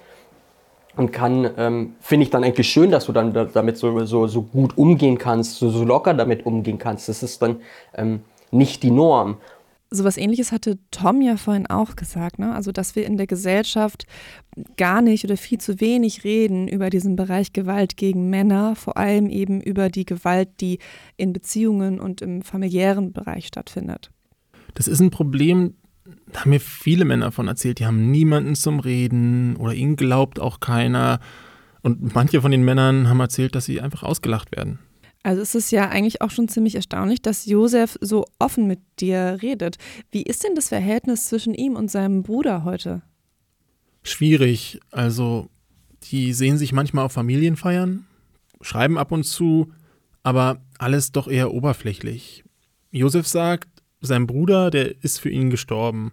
Und 0.97 1.13
kann, 1.13 1.49
ähm, 1.57 1.95
finde 2.01 2.25
ich 2.25 2.31
dann 2.31 2.43
eigentlich 2.43 2.69
schön, 2.69 2.91
dass 2.91 3.07
du 3.07 3.13
dann 3.13 3.33
da- 3.33 3.45
damit 3.45 3.77
so, 3.77 4.05
so, 4.05 4.27
so 4.27 4.43
gut 4.43 4.77
umgehen 4.77 5.17
kannst, 5.17 5.59
so, 5.59 5.71
so 5.71 5.85
locker 5.85 6.13
damit 6.13 6.45
umgehen 6.45 6.79
kannst. 6.79 7.09
Das 7.09 7.23
ist 7.23 7.41
dann 7.41 7.61
ähm, 7.95 8.25
nicht 8.51 8.83
die 8.83 8.91
Norm. 8.91 9.37
Sowas 9.91 10.19
ähnliches 10.19 10.53
hatte 10.53 10.79
Tom 10.91 11.23
ja 11.23 11.39
vorhin 11.39 11.67
auch 11.67 11.97
gesagt, 11.97 12.39
ne? 12.39 12.55
Also, 12.55 12.73
dass 12.73 12.95
wir 12.95 13.07
in 13.07 13.17
der 13.17 13.27
Gesellschaft 13.27 14.05
gar 14.77 15.01
nicht 15.01 15.25
oder 15.25 15.37
viel 15.37 15.59
zu 15.59 15.81
wenig 15.81 16.25
reden 16.25 16.69
über 16.69 16.91
diesen 16.91 17.17
Bereich 17.17 17.55
Gewalt 17.55 17.97
gegen 17.97 18.29
Männer, 18.29 18.77
vor 18.77 18.99
allem 18.99 19.31
eben 19.31 19.61
über 19.63 19.89
die 19.89 20.05
Gewalt, 20.05 20.49
die 20.61 20.79
in 21.17 21.33
Beziehungen 21.33 22.01
und 22.01 22.21
im 22.21 22.43
familiären 22.43 23.13
Bereich 23.13 23.47
stattfindet. 23.47 24.11
Das 24.75 24.89
ist 24.89 25.01
ein 25.01 25.11
Problem, 25.11 25.75
da 26.33 26.41
haben 26.41 26.51
mir 26.51 26.61
viele 26.61 27.05
Männer 27.05 27.33
von 27.33 27.49
erzählt, 27.49 27.79
die 27.79 27.87
haben 27.87 28.11
niemanden 28.11 28.55
zum 28.55 28.81
Reden 28.81 29.57
oder 29.57 29.75
ihnen 29.75 29.97
glaubt 29.97 30.41
auch 30.41 30.61
keiner. 30.61 31.21
Und 31.81 32.15
manche 32.15 32.43
von 32.43 32.51
den 32.51 32.65
Männern 32.65 33.09
haben 33.09 33.21
erzählt, 33.21 33.55
dass 33.55 33.65
sie 33.65 33.81
einfach 33.81 34.03
ausgelacht 34.03 34.55
werden. 34.55 34.79
Also 35.23 35.43
es 35.43 35.55
ist 35.55 35.71
ja 35.73 35.89
eigentlich 35.89 36.23
auch 36.23 36.31
schon 36.31 36.49
ziemlich 36.49 36.75
erstaunlich, 36.75 37.21
dass 37.23 37.47
Josef 37.47 37.99
so 38.01 38.25
offen 38.39 38.67
mit 38.67 38.81
dir 39.01 39.39
redet. 39.43 39.77
Wie 40.11 40.23
ist 40.23 40.45
denn 40.45 40.55
das 40.55 40.69
Verhältnis 40.69 41.27
zwischen 41.27 41.55
ihm 41.55 41.77
und 41.77 41.91
seinem 41.91 42.23
Bruder 42.23 42.65
heute? 42.65 43.03
Schwierig, 44.03 44.81
also 44.91 45.49
die 46.05 46.33
sehen 46.33 46.57
sich 46.57 46.73
manchmal 46.73 47.05
auf 47.05 47.13
Familienfeiern, 47.13 48.07
schreiben 48.61 48.97
ab 48.97 49.13
und 49.13 49.25
zu, 49.25 49.73
aber 50.23 50.63
alles 50.79 51.13
doch 51.13 51.29
eher 51.29 51.53
oberflächlich. 51.53 52.45
Josef 52.91 53.27
sagt, 53.27 53.69
sein 54.01 54.27
Bruder, 54.27 54.71
der 54.71 55.03
ist 55.03 55.19
für 55.19 55.31
ihn 55.31 55.51
gestorben. 55.51 56.13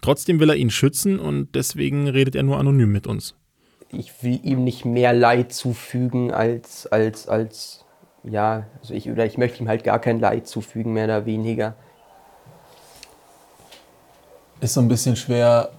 Trotzdem 0.00 0.40
will 0.40 0.50
er 0.50 0.56
ihn 0.56 0.70
schützen 0.70 1.20
und 1.20 1.54
deswegen 1.54 2.08
redet 2.08 2.34
er 2.34 2.42
nur 2.42 2.58
anonym 2.58 2.90
mit 2.90 3.06
uns. 3.06 3.36
ich 3.92 4.22
will 4.22 4.40
ihm 4.42 4.64
nicht 4.64 4.84
mehr 4.84 5.12
Leid 5.12 5.52
zufügen 5.52 6.32
als, 6.32 6.86
als, 6.86 7.28
als, 7.28 7.84
ja, 8.24 8.64
also 8.80 8.94
ich, 8.94 9.10
oder 9.10 9.26
ich 9.26 9.38
möchte 9.38 9.60
ihm 9.62 9.68
halt 9.68 9.84
gar 9.84 9.98
kein 9.98 10.20
Leid 10.20 10.46
zufügen, 10.46 10.92
mehr 10.92 11.04
oder 11.06 11.26
weniger. 11.26 11.74
ist 14.60 14.74
so 14.74 14.80
ein 14.80 14.88
bisschen 14.88 15.16
schwer 15.16 15.70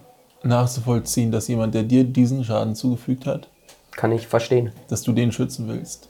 nachzuvollziehen, 0.42 1.32
dass 1.32 1.48
jemand, 1.48 1.74
der 1.74 1.84
dir 1.84 2.04
diesen 2.04 2.44
Schaden 2.44 2.74
zugefügt 2.74 3.26
hat, 3.26 3.48
Kann 3.92 4.12
ich 4.12 4.26
verstehen. 4.26 4.72
dass 4.88 5.02
du 5.02 5.12
den 5.12 5.32
schützen 5.32 5.68
willst. 5.68 6.08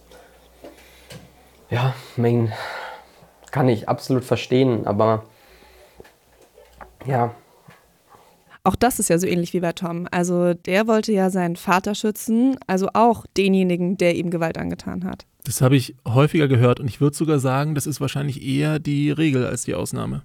Ja, 1.70 1.94
mein, 2.16 2.53
kann 3.53 3.68
ich 3.68 3.88
absolut 3.88 4.25
verstehen, 4.25 4.87
aber 4.88 5.23
ja, 7.07 7.33
Auch 8.64 8.77
das 8.77 8.98
ist 8.98 9.11
ja 9.11 9.18
so 9.18 9.27
ähnlich 9.27 9.53
wie 9.53 9.61
bei 9.61 9.72
Tom. 9.72 10.09
Also 10.11 10.55
der 10.55 10.87
wollte 10.87 11.12
ja 11.12 11.29
seinen 11.29 11.57
Vater 11.57 11.94
schützen, 11.94 12.57
also 12.66 12.88
auch 12.94 13.27
denjenigen, 13.37 13.98
der 13.98 14.16
ihm 14.16 14.31
Gewalt 14.31 14.57
angetan 14.57 15.05
hat. 15.05 15.27
Das 15.44 15.61
habe 15.61 15.77
ich 15.77 15.94
häufiger 16.09 16.48
gehört 16.48 16.81
und 16.81 16.88
ich 16.88 17.03
würde 17.03 17.14
sogar 17.14 17.38
sagen, 17.38 17.74
das 17.74 17.87
ist 17.87 18.00
wahrscheinlich 18.00 18.42
eher 18.42 18.79
die 18.79 19.11
Regel 19.11 19.44
als 19.44 19.64
die 19.64 19.74
Ausnahme. 19.74 20.22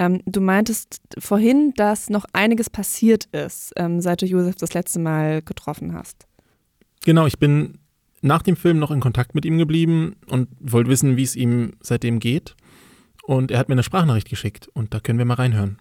Ähm, 0.00 0.20
du 0.26 0.40
meintest 0.40 1.00
vorhin, 1.18 1.72
dass 1.76 2.10
noch 2.10 2.24
einiges 2.32 2.70
passiert 2.70 3.26
ist, 3.26 3.72
ähm, 3.76 4.00
seit 4.00 4.22
du 4.22 4.26
Josef 4.26 4.56
das 4.56 4.74
letzte 4.74 4.98
Mal 4.98 5.40
getroffen 5.40 5.94
hast. 5.94 6.26
Genau, 7.04 7.26
ich 7.26 7.38
bin 7.38 7.78
nach 8.20 8.42
dem 8.42 8.56
Film 8.56 8.78
noch 8.80 8.90
in 8.90 9.00
Kontakt 9.00 9.34
mit 9.34 9.44
ihm 9.44 9.58
geblieben 9.58 10.16
und 10.26 10.48
wollte 10.58 10.90
wissen, 10.90 11.16
wie 11.16 11.22
es 11.22 11.36
ihm 11.36 11.74
seitdem 11.80 12.18
geht. 12.18 12.56
Und 13.22 13.52
er 13.52 13.58
hat 13.58 13.68
mir 13.68 13.74
eine 13.74 13.84
Sprachnachricht 13.84 14.28
geschickt 14.28 14.68
und 14.72 14.92
da 14.92 14.98
können 14.98 15.18
wir 15.18 15.24
mal 15.24 15.34
reinhören. 15.34 15.78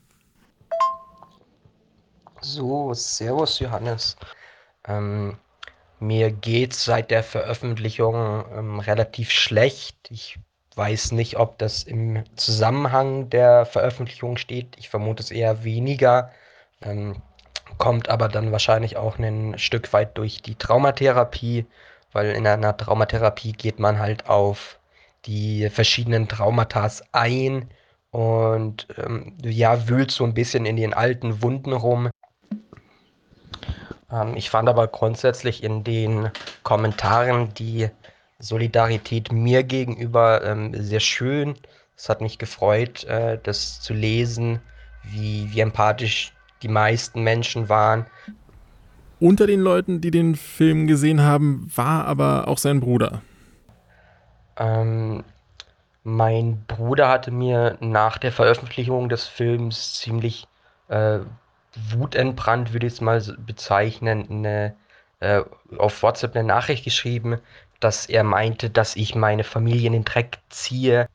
So, 2.42 2.94
Servus 2.94 3.60
Johannes. 3.60 4.16
Ähm, 4.88 5.38
mir 6.00 6.32
geht's 6.32 6.86
seit 6.86 7.12
der 7.12 7.24
Veröffentlichung 7.24 8.46
ähm, 8.56 8.80
relativ 8.80 9.32
schlecht. 9.32 9.96
Ich 10.10 10.40
weiß 10.76 11.12
nicht, 11.12 11.38
ob 11.38 11.58
das 11.58 11.84
im 11.84 12.24
Zusammenhang 12.36 13.30
der 13.30 13.66
Veröffentlichung 13.66 14.38
steht. 14.38 14.78
Ich 14.78 14.90
vermute 14.90 15.22
es 15.22 15.32
eher 15.32 15.64
weniger. 15.64 16.32
Ähm, 16.82 17.22
kommt 17.78 18.10
aber 18.10 18.30
dann 18.30 18.52
wahrscheinlich 18.52 18.98
auch 18.98 19.20
ein 19.20 19.58
Stück 19.58 19.92
weit 19.94 20.18
durch 20.18 20.42
die 20.42 20.56
Traumatherapie, 20.56 21.66
weil 22.14 22.32
in 22.32 22.48
einer 22.48 22.76
Traumatherapie 22.78 23.52
geht 23.54 23.80
man 23.80 24.00
halt 24.00 24.28
auf 24.28 24.80
die 25.26 25.70
verschiedenen 25.70 26.28
Traumata 26.30 26.90
ein 27.12 27.70
und 28.12 28.88
ähm, 28.98 29.38
ja, 29.44 29.88
wühlt 29.88 30.12
so 30.12 30.24
ein 30.24 30.34
bisschen 30.34 30.66
in 30.66 30.78
den 30.78 30.94
alten 30.94 31.42
Wunden 31.42 31.74
rum. 31.74 32.10
Ähm, 34.12 34.36
ich 34.36 34.50
fand 34.50 34.70
aber 34.70 34.88
grundsätzlich 34.88 35.64
in 35.64 35.84
den 35.84 36.32
Kommentaren 36.64 37.54
die 37.54 37.90
Solidarität 38.40 39.32
mir 39.32 39.64
gegenüber 39.64 40.44
ähm, 40.44 40.74
sehr 40.74 41.00
schön. 41.00 41.56
Es 41.96 42.08
hat 42.10 42.22
mich 42.22 42.38
gefreut, 42.38 43.04
äh, 43.06 43.38
das 43.44 43.82
zu 43.82 43.94
lesen, 43.94 44.60
wie, 45.04 45.50
wie 45.52 45.60
empathisch 45.60 46.34
die 46.62 46.70
meisten 46.70 47.24
Menschen 47.24 47.70
waren. 47.70 48.06
Unter 49.20 49.48
den 49.48 49.60
Leuten, 49.60 50.00
die 50.00 50.12
den 50.12 50.36
Film 50.36 50.88
gesehen 50.88 51.22
haben, 51.22 51.70
war 51.76 52.06
aber 52.06 52.48
auch 52.48 52.58
sein 52.58 52.80
Bruder. 52.80 53.22
Ähm, 54.58 55.24
mein 56.04 56.64
Bruder 56.68 57.10
hatte 57.10 57.32
mir 57.32 57.78
nach 57.82 58.18
der 58.18 58.32
Veröffentlichung 58.32 59.10
des 59.10 59.28
Films 59.28 59.96
ziemlich 59.96 60.48
äh, 60.88 61.20
wutentbrannt, 61.76 62.74
würde 62.74 62.88
ich 62.88 62.94
es 62.94 63.02
mal 63.02 63.22
bezeichnen, 63.40 64.28
eine, 64.30 64.76
äh, 65.20 65.42
auf 65.78 66.02
WhatsApp 66.04 66.36
eine 66.36 66.46
Nachricht 66.48 66.84
geschrieben, 66.84 67.40
dass 67.80 68.08
er 68.08 68.24
meinte, 68.24 68.70
dass 68.70 68.96
ich 68.96 69.16
meine 69.16 69.44
Familie 69.44 69.88
in 69.88 69.94
den 69.94 70.06
Dreck 70.06 70.40
ziehe. 70.50 71.08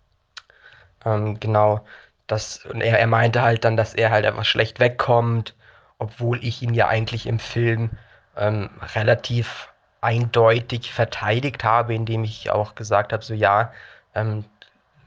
Ähm, 1.05 1.39
genau. 1.41 1.85
das, 2.27 2.65
und 2.67 2.81
er, 2.81 2.99
er 2.99 3.07
meinte 3.07 3.43
halt 3.43 3.65
dann, 3.65 3.77
dass 3.77 3.95
er 3.95 4.11
halt 4.11 4.25
einfach 4.27 4.45
schlecht 4.45 4.81
wegkommt, 4.81 5.55
obwohl 5.99 6.43
ich 6.45 6.63
ihn 6.63 6.75
ja 6.75 6.89
eigentlich 6.89 7.27
im 7.27 7.39
Film 7.39 7.91
ähm, 8.37 8.71
relativ 8.95 9.69
eindeutig 10.01 10.93
verteidigt 10.93 11.65
habe, 11.65 11.95
indem 11.95 12.25
ich 12.25 12.51
auch 12.51 12.75
gesagt 12.75 13.13
habe, 13.13 13.25
so 13.25 13.35
ja, 13.35 13.73
ähm, 14.15 14.45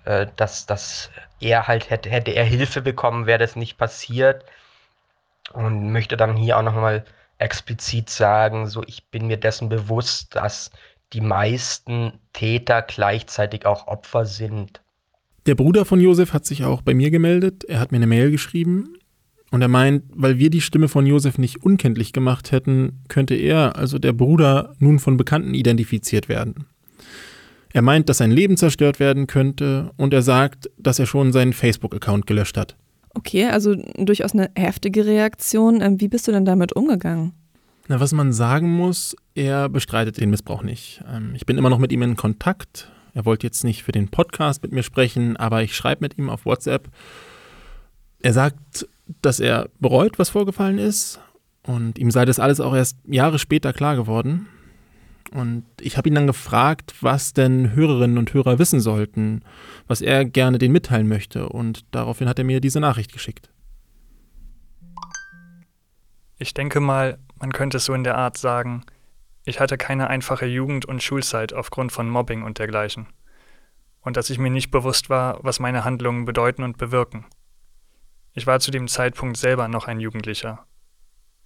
äh, 0.06 0.28
dass, 0.38 0.66
dass 0.66 1.12
er 1.40 1.68
halt 1.68 1.90
hätte, 1.90 2.10
hätte 2.10 2.32
er 2.32 2.46
Hilfe 2.46 2.82
bekommen, 2.82 3.26
wäre 3.28 3.40
das 3.40 3.56
nicht 3.56 3.78
passiert. 3.78 4.46
Und 5.54 5.92
möchte 5.92 6.18
dann 6.18 6.36
hier 6.36 6.58
auch 6.58 6.64
nochmal 6.64 7.06
explizit 7.38 8.10
sagen, 8.10 8.68
so 8.68 8.84
ich 8.88 9.10
bin 9.10 9.28
mir 9.28 9.38
dessen 9.38 9.70
bewusst, 9.70 10.36
dass 10.36 10.72
die 11.14 11.22
meisten 11.22 12.14
Täter 12.34 12.82
gleichzeitig 12.82 13.66
auch 13.66 13.88
Opfer 13.88 14.26
sind. 14.26 14.82
Der 15.46 15.56
Bruder 15.56 15.86
von 15.86 16.02
Josef 16.02 16.34
hat 16.34 16.46
sich 16.46 16.66
auch 16.66 16.82
bei 16.82 16.94
mir 16.94 17.10
gemeldet. 17.10 17.64
Er 17.64 17.80
hat 17.80 17.92
mir 17.92 17.98
eine 17.98 18.08
Mail 18.08 18.32
geschrieben 18.32 18.98
und 19.52 19.62
er 19.62 19.70
meint, 19.70 20.04
weil 20.14 20.38
wir 20.40 20.50
die 20.50 20.62
Stimme 20.62 20.90
von 20.90 21.06
Josef 21.06 21.38
nicht 21.38 21.64
unkenntlich 21.64 22.12
gemacht 22.12 22.52
hätten, 22.52 23.04
könnte 23.08 23.36
er, 23.36 23.78
also 23.78 23.98
der 23.98 24.12
Bruder, 24.12 24.76
nun 24.80 25.00
von 25.00 25.16
Bekannten 25.16 25.54
identifiziert 25.54 26.28
werden. 26.28 26.66
Er 27.72 27.82
meint, 27.82 28.10
dass 28.10 28.18
sein 28.18 28.32
Leben 28.32 28.58
zerstört 28.58 29.00
werden 29.00 29.28
könnte 29.28 29.92
und 29.96 30.14
er 30.14 30.22
sagt, 30.22 30.70
dass 30.78 31.00
er 31.00 31.06
schon 31.06 31.32
seinen 31.32 31.54
Facebook-Account 31.54 32.28
gelöscht 32.28 32.58
hat. 32.58 32.76
Okay, 33.17 33.47
also 33.47 33.73
durchaus 33.95 34.34
eine 34.34 34.51
heftige 34.56 35.08
Reaktion. 35.08 35.82
Ähm, 35.82 35.99
wie 35.99 36.08
bist 36.08 36.27
du 36.27 36.32
denn 36.32 36.45
damit 36.45 36.73
umgegangen? 36.73 37.34
Na, 37.88 37.99
was 37.99 38.12
man 38.12 38.32
sagen 38.32 38.69
muss, 38.69 39.15
er 39.34 39.69
bestreitet 39.69 40.21
den 40.21 40.30
Missbrauch 40.30 40.62
nicht. 40.62 41.03
Ähm, 41.12 41.32
ich 41.34 41.47
bin 41.47 41.58
immer 41.58 41.71
noch 41.71 41.80
mit 41.80 41.91
ihm 41.91 42.03
in 42.03 42.15
Kontakt. 42.15 42.91
Er 43.15 43.25
wollte 43.25 43.47
jetzt 43.47 43.63
nicht 43.63 43.82
für 43.82 43.91
den 43.91 44.10
Podcast 44.10 44.62
mit 44.62 44.71
mir 44.71 44.84
sprechen, 44.84 45.36
aber 45.36 45.63
ich 45.63 45.75
schreibe 45.75 46.01
mit 46.01 46.19
ihm 46.19 46.30
auf 46.30 46.45
WhatsApp. 46.45 46.89
Er 48.21 48.34
sagt, 48.34 48.88
dass 49.23 49.39
er 49.39 49.69
bereut, 49.80 50.19
was 50.19 50.30
vorgefallen 50.30 50.77
ist. 50.77 51.19
Und 51.63 51.97
ihm 51.97 52.12
sei 52.12 52.23
das 52.23 52.39
alles 52.39 52.60
auch 52.60 52.75
erst 52.75 52.97
Jahre 53.08 53.39
später 53.39 53.73
klar 53.73 53.95
geworden. 53.95 54.47
Und 55.32 55.66
ich 55.82 55.98
habe 55.98 56.08
ihn 56.08 56.16
dann 56.16 56.28
gefragt, 56.28 56.96
was 57.02 57.34
denn 57.34 57.74
Hörerinnen 57.74 58.18
und 58.18 58.34
Hörer 58.34 58.60
wissen 58.60 58.80
sollten, 58.80 59.44
was 59.88 60.02
er 60.02 60.26
gerne 60.26 60.58
denen 60.58 60.74
mitteilen 60.74 61.08
möchte. 61.08 61.50
Und 61.50 61.86
daraufhin 61.92 62.30
hat 62.30 62.40
er 62.40 62.46
mir 62.46 62.62
diese 62.62 62.80
Nachricht 62.80 63.12
geschickt. 63.12 63.50
Ich 66.38 66.54
denke 66.54 66.80
mal, 66.80 67.18
man 67.40 67.52
könnte 67.52 67.78
es 67.78 67.86
so 67.86 67.94
in 67.94 68.04
der 68.04 68.18
Art 68.18 68.38
sagen, 68.38 68.84
ich 69.44 69.60
hatte 69.60 69.78
keine 69.78 70.10
einfache 70.10 70.46
Jugend- 70.46 70.86
und 70.86 71.02
Schulzeit 71.02 71.54
aufgrund 71.54 71.92
von 71.92 72.10
Mobbing 72.10 72.44
und 72.44 72.60
dergleichen. 72.60 73.08
Und 74.02 74.18
dass 74.18 74.30
ich 74.30 74.40
mir 74.40 74.50
nicht 74.50 74.72
bewusst 74.72 75.10
war, 75.10 75.40
was 75.42 75.60
meine 75.60 75.84
Handlungen 75.84 76.26
bedeuten 76.26 76.63
und 76.63 76.78
bewirken. 76.78 77.26
Ich 78.34 78.46
war 78.46 78.60
zu 78.60 78.72
dem 78.72 78.88
Zeitpunkt 78.88 79.38
selber 79.38 79.68
noch 79.68 79.88
ein 79.88 80.00
Jugendlicher. 80.00 80.66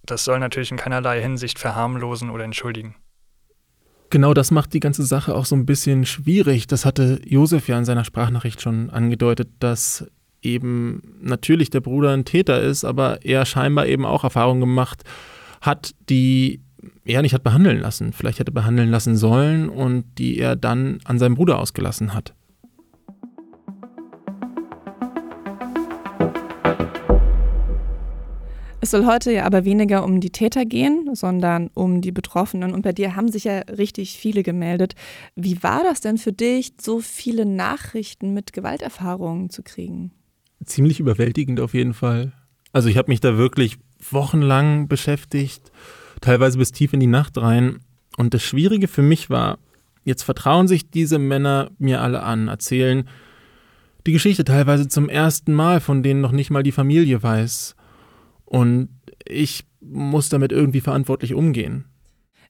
Das 0.04 0.24
soll 0.24 0.38
natürlich 0.40 0.70
in 0.70 0.76
keinerlei 0.76 1.22
Hinsicht 1.22 1.58
verharmlosen 1.58 2.30
oder 2.30 2.44
entschuldigen. 2.44 2.96
Genau 4.12 4.34
das 4.34 4.50
macht 4.50 4.74
die 4.74 4.80
ganze 4.80 5.04
Sache 5.04 5.34
auch 5.34 5.46
so 5.46 5.56
ein 5.56 5.64
bisschen 5.64 6.04
schwierig. 6.04 6.66
Das 6.66 6.84
hatte 6.84 7.18
Josef 7.24 7.66
ja 7.66 7.78
in 7.78 7.86
seiner 7.86 8.04
Sprachnachricht 8.04 8.60
schon 8.60 8.90
angedeutet, 8.90 9.48
dass 9.58 10.06
eben 10.42 11.00
natürlich 11.22 11.70
der 11.70 11.80
Bruder 11.80 12.10
ein 12.10 12.26
Täter 12.26 12.60
ist, 12.60 12.84
aber 12.84 13.24
er 13.24 13.46
scheinbar 13.46 13.86
eben 13.86 14.04
auch 14.04 14.22
Erfahrungen 14.22 14.60
gemacht 14.60 15.04
hat, 15.62 15.94
die 16.10 16.60
er 17.06 17.22
nicht 17.22 17.32
hat 17.32 17.42
behandeln 17.42 17.80
lassen, 17.80 18.12
vielleicht 18.12 18.38
hätte 18.38 18.52
behandeln 18.52 18.90
lassen 18.90 19.16
sollen 19.16 19.70
und 19.70 20.04
die 20.18 20.36
er 20.38 20.56
dann 20.56 20.98
an 21.04 21.18
seinem 21.18 21.34
Bruder 21.36 21.58
ausgelassen 21.58 22.12
hat. 22.12 22.34
Es 28.84 28.90
soll 28.90 29.06
heute 29.06 29.30
ja 29.30 29.44
aber 29.44 29.64
weniger 29.64 30.02
um 30.02 30.18
die 30.18 30.30
Täter 30.30 30.64
gehen, 30.64 31.14
sondern 31.14 31.70
um 31.72 32.00
die 32.00 32.10
Betroffenen. 32.10 32.74
Und 32.74 32.82
bei 32.82 32.90
dir 32.90 33.14
haben 33.14 33.30
sich 33.30 33.44
ja 33.44 33.60
richtig 33.60 34.18
viele 34.18 34.42
gemeldet. 34.42 34.96
Wie 35.36 35.62
war 35.62 35.84
das 35.84 36.00
denn 36.00 36.18
für 36.18 36.32
dich, 36.32 36.72
so 36.80 36.98
viele 36.98 37.46
Nachrichten 37.46 38.34
mit 38.34 38.52
Gewalterfahrungen 38.52 39.50
zu 39.50 39.62
kriegen? 39.62 40.10
Ziemlich 40.64 40.98
überwältigend 40.98 41.60
auf 41.60 41.74
jeden 41.74 41.94
Fall. 41.94 42.32
Also 42.72 42.88
ich 42.88 42.96
habe 42.96 43.08
mich 43.12 43.20
da 43.20 43.36
wirklich 43.36 43.78
wochenlang 44.10 44.88
beschäftigt, 44.88 45.70
teilweise 46.20 46.58
bis 46.58 46.72
tief 46.72 46.92
in 46.92 46.98
die 46.98 47.06
Nacht 47.06 47.38
rein. 47.38 47.78
Und 48.16 48.34
das 48.34 48.42
Schwierige 48.42 48.88
für 48.88 49.02
mich 49.02 49.30
war, 49.30 49.60
jetzt 50.02 50.24
vertrauen 50.24 50.66
sich 50.66 50.90
diese 50.90 51.20
Männer 51.20 51.70
mir 51.78 52.00
alle 52.00 52.24
an, 52.24 52.48
erzählen 52.48 53.08
die 54.08 54.12
Geschichte 54.12 54.42
teilweise 54.42 54.88
zum 54.88 55.08
ersten 55.08 55.52
Mal, 55.52 55.78
von 55.78 56.02
denen 56.02 56.20
noch 56.20 56.32
nicht 56.32 56.50
mal 56.50 56.64
die 56.64 56.72
Familie 56.72 57.22
weiß. 57.22 57.76
Und 58.52 58.90
ich 59.26 59.64
muss 59.80 60.28
damit 60.28 60.52
irgendwie 60.52 60.82
verantwortlich 60.82 61.32
umgehen. 61.32 61.86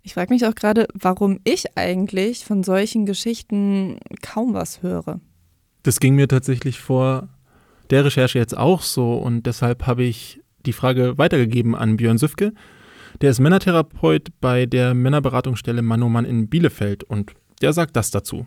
Ich 0.02 0.14
frage 0.14 0.34
mich 0.34 0.44
auch 0.44 0.56
gerade, 0.56 0.88
warum 0.94 1.38
ich 1.44 1.78
eigentlich 1.78 2.44
von 2.44 2.64
solchen 2.64 3.06
Geschichten 3.06 4.00
kaum 4.20 4.52
was 4.52 4.82
höre. 4.82 5.20
Das 5.84 6.00
ging 6.00 6.16
mir 6.16 6.26
tatsächlich 6.26 6.80
vor 6.80 7.28
der 7.90 8.04
Recherche 8.04 8.40
jetzt 8.40 8.56
auch 8.56 8.82
so 8.82 9.14
und 9.14 9.46
deshalb 9.46 9.86
habe 9.86 10.02
ich 10.02 10.40
die 10.66 10.72
Frage 10.72 11.18
weitergegeben 11.18 11.76
an 11.76 11.98
Björn 11.98 12.18
Süfke. 12.18 12.52
Der 13.20 13.30
ist 13.30 13.38
Männertherapeut 13.38 14.30
bei 14.40 14.66
der 14.66 14.94
Männerberatungsstelle 14.94 15.82
Manoman 15.82 16.24
in 16.24 16.48
Bielefeld 16.48 17.04
und 17.04 17.32
der 17.60 17.72
sagt 17.72 17.94
das 17.94 18.10
dazu. 18.10 18.46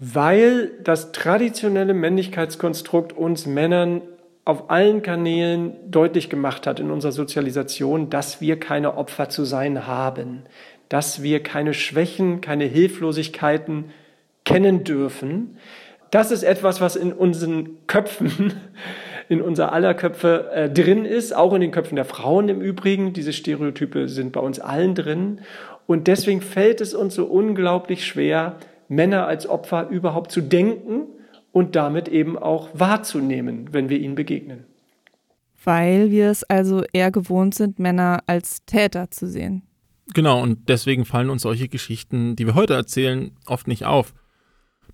Weil 0.00 0.72
das 0.82 1.12
traditionelle 1.12 1.94
Männlichkeitskonstrukt 1.94 3.12
uns 3.12 3.46
Männern 3.46 4.02
auf 4.44 4.70
allen 4.70 5.02
Kanälen 5.02 5.74
deutlich 5.88 6.28
gemacht 6.28 6.66
hat 6.66 6.80
in 6.80 6.90
unserer 6.90 7.12
Sozialisation, 7.12 8.10
dass 8.10 8.40
wir 8.40 8.58
keine 8.58 8.96
Opfer 8.96 9.28
zu 9.28 9.44
sein 9.44 9.86
haben, 9.86 10.42
dass 10.88 11.22
wir 11.22 11.42
keine 11.42 11.74
Schwächen, 11.74 12.40
keine 12.40 12.64
Hilflosigkeiten 12.64 13.90
kennen 14.44 14.82
dürfen. 14.82 15.58
Das 16.10 16.30
ist 16.32 16.42
etwas, 16.42 16.80
was 16.80 16.96
in 16.96 17.12
unseren 17.12 17.86
Köpfen, 17.86 18.54
in 19.28 19.40
unser 19.40 19.72
aller 19.72 19.94
Köpfe 19.94 20.50
äh, 20.52 20.68
drin 20.68 21.04
ist, 21.04 21.34
auch 21.34 21.54
in 21.54 21.60
den 21.60 21.70
Köpfen 21.70 21.96
der 21.96 22.04
Frauen 22.04 22.48
im 22.48 22.60
Übrigen. 22.60 23.12
Diese 23.12 23.32
Stereotype 23.32 24.08
sind 24.08 24.32
bei 24.32 24.40
uns 24.40 24.58
allen 24.58 24.96
drin. 24.96 25.40
Und 25.86 26.08
deswegen 26.08 26.40
fällt 26.40 26.80
es 26.80 26.94
uns 26.94 27.14
so 27.14 27.26
unglaublich 27.26 28.04
schwer, 28.04 28.56
Männer 28.88 29.26
als 29.26 29.48
Opfer 29.48 29.88
überhaupt 29.88 30.32
zu 30.32 30.40
denken 30.40 31.06
und 31.52 31.76
damit 31.76 32.08
eben 32.08 32.38
auch 32.38 32.70
wahrzunehmen, 32.74 33.68
wenn 33.72 33.88
wir 33.88 33.98
ihnen 33.98 34.14
begegnen. 34.14 34.64
Weil 35.64 36.10
wir 36.10 36.30
es 36.30 36.42
also 36.44 36.82
eher 36.92 37.12
gewohnt 37.12 37.54
sind, 37.54 37.78
Männer 37.78 38.22
als 38.26 38.64
Täter 38.64 39.10
zu 39.10 39.28
sehen. 39.28 39.62
Genau, 40.14 40.42
und 40.42 40.68
deswegen 40.68 41.04
fallen 41.04 41.30
uns 41.30 41.42
solche 41.42 41.68
Geschichten, 41.68 42.34
die 42.34 42.46
wir 42.46 42.54
heute 42.54 42.74
erzählen, 42.74 43.32
oft 43.46 43.68
nicht 43.68 43.84
auf. 43.84 44.14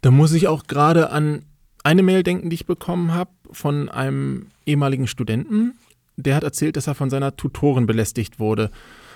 Da 0.03 0.11
muss 0.11 0.33
ich 0.33 0.47
auch 0.47 0.65
gerade 0.65 1.11
an 1.11 1.45
eine 1.85 2.03
Mail 2.03 2.23
denken, 2.23 2.51
die 2.51 2.55
ich 2.55 2.67
bekommen 2.67 3.15
habe 3.15 3.31
von 3.51 3.89
einem 3.89 4.49
ehemaligen 4.67 5.07
Studenten. 5.07 5.75
Der 6.17 6.35
hat 6.35 6.45
erzählt, 6.45 6.77
dass 6.77 6.87
er 6.87 6.95
von 6.95 7.11
seiner 7.11 7.37
Tutorin 7.37 7.87
belästigt 7.87 8.39
wurde. 8.39 8.71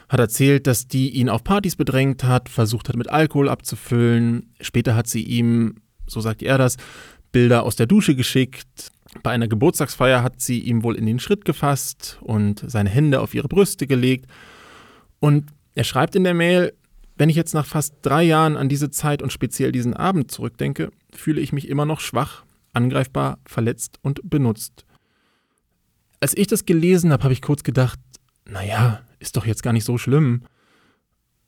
Hat 0.09 0.21
erzählt, 0.21 0.67
dass 0.67 0.89
die 0.89 1.11
ihn 1.11 1.29
auf 1.29 1.45
Partys 1.45 1.77
bedrängt 1.77 2.25
hat, 2.25 2.49
versucht 2.49 2.89
hat, 2.89 2.97
mit 2.97 3.11
Alkohol 3.11 3.49
abzufüllen. 3.49 4.55
Später 4.61 4.95
hat 4.95 5.07
sie 5.07 5.23
ihm, 5.23 5.77
so 6.07 6.21
sagt 6.21 6.43
er 6.43 6.59
das, 6.59 6.77
Bilder 7.33 7.65
aus 7.65 7.77
der 7.77 7.87
Dusche 7.87 8.15
geschickt. 8.15 8.93
Bei 9.23 9.31
einer 9.31 9.49
Geburtstagsfeier 9.49 10.23
hat 10.23 10.41
sie 10.41 10.61
ihm 10.61 10.83
wohl 10.83 10.97
in 10.97 11.07
den 11.07 11.19
Schritt 11.19 11.45
gefasst 11.45 12.19
und 12.23 12.63
seine 12.67 12.91
Hände 12.91 13.21
auf 13.21 13.35
ihre 13.35 13.49
Brüste 13.49 13.87
gelegt. 13.87 14.27
Und 15.21 15.51
er 15.75 15.85
schreibt 15.85 16.15
in 16.15 16.25
der 16.25 16.35
Mail, 16.35 16.73
wenn 17.17 17.29
ich 17.29 17.37
jetzt 17.37 17.55
nach 17.55 17.67
fast 17.67 17.95
drei 18.03 18.23
Jahren 18.23 18.57
an 18.57 18.69
diese 18.69 18.91
Zeit 18.91 19.23
und 19.23 19.33
speziell 19.33 19.73
diesen 19.73 19.95
Abend 19.95 20.31
zurückdenke, 20.31 20.91
fühle 21.13 21.41
ich 21.41 21.53
mich 21.53 21.69
immer 21.69 21.85
noch 21.85 22.01
schwach, 22.01 22.45
angreifbar, 22.73 23.39
verletzt 23.47 23.99
und 24.03 24.21
benutzt. 24.29 24.85
Als 26.21 26.37
ich 26.37 26.47
das 26.47 26.65
gelesen 26.65 27.13
habe, 27.13 27.25
habe 27.25 27.33
ich 27.33 27.43
kurz 27.43 27.63
gedacht, 27.63 27.99
naja, 28.45 29.03
ist 29.19 29.37
doch 29.37 29.47
jetzt 29.47 29.63
gar 29.63 29.73
nicht 29.73 29.85
so 29.85 29.99
schlimm 29.99 30.43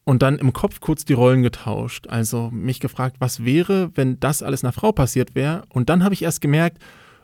und 0.05 0.23
dann 0.23 0.39
im 0.39 0.53
Kopf 0.53 0.81
kurz 0.81 1.05
die 1.05 1.15
Rollen 1.15 1.43
getauscht. 1.43 2.07
Also 2.09 2.51
mich 2.51 2.81
gefragt, 2.81 3.17
was 3.19 3.45
wäre, 3.45 3.91
wenn 3.95 4.21
das 4.21 4.43
alles 4.43 4.63
einer 4.63 4.73
Frau 4.73 4.93
passiert 4.93 5.35
wäre. 5.35 5.63
Und 5.71 5.89
dann 5.89 6.05
habe 6.05 6.15
ich 6.15 6.23
erst 6.23 6.41
gemerkt, 6.41 6.79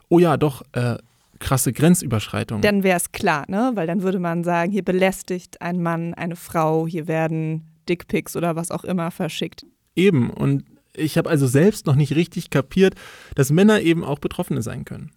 oh 0.08 0.18
ja, 0.18 0.36
doch, 0.36 0.62
äh, 0.72 0.96
krasse 1.38 1.72
Grenzüberschreitung. 1.72 2.60
Dann 2.60 2.82
wäre 2.82 2.96
es 2.96 3.12
klar, 3.12 3.44
ne? 3.48 3.72
Weil 3.74 3.86
dann 3.86 4.02
würde 4.02 4.18
man 4.18 4.44
sagen, 4.44 4.72
hier 4.72 4.84
belästigt 4.84 5.60
ein 5.60 5.82
Mann 5.82 6.14
eine 6.14 6.36
Frau, 6.36 6.86
hier 6.86 7.08
werden 7.08 7.66
Dickpics 7.88 8.36
oder 8.36 8.56
was 8.56 8.70
auch 8.70 8.84
immer 8.84 9.10
verschickt. 9.10 9.66
Eben. 9.96 10.30
Und 10.30 10.64
ich 10.94 11.18
habe 11.18 11.28
also 11.28 11.46
selbst 11.46 11.86
noch 11.86 11.96
nicht 11.96 12.14
richtig 12.14 12.50
kapiert, 12.50 12.94
dass 13.34 13.50
Männer 13.50 13.80
eben 13.80 14.04
auch 14.04 14.18
Betroffene 14.18 14.62
sein 14.62 14.84
können. 14.84 15.10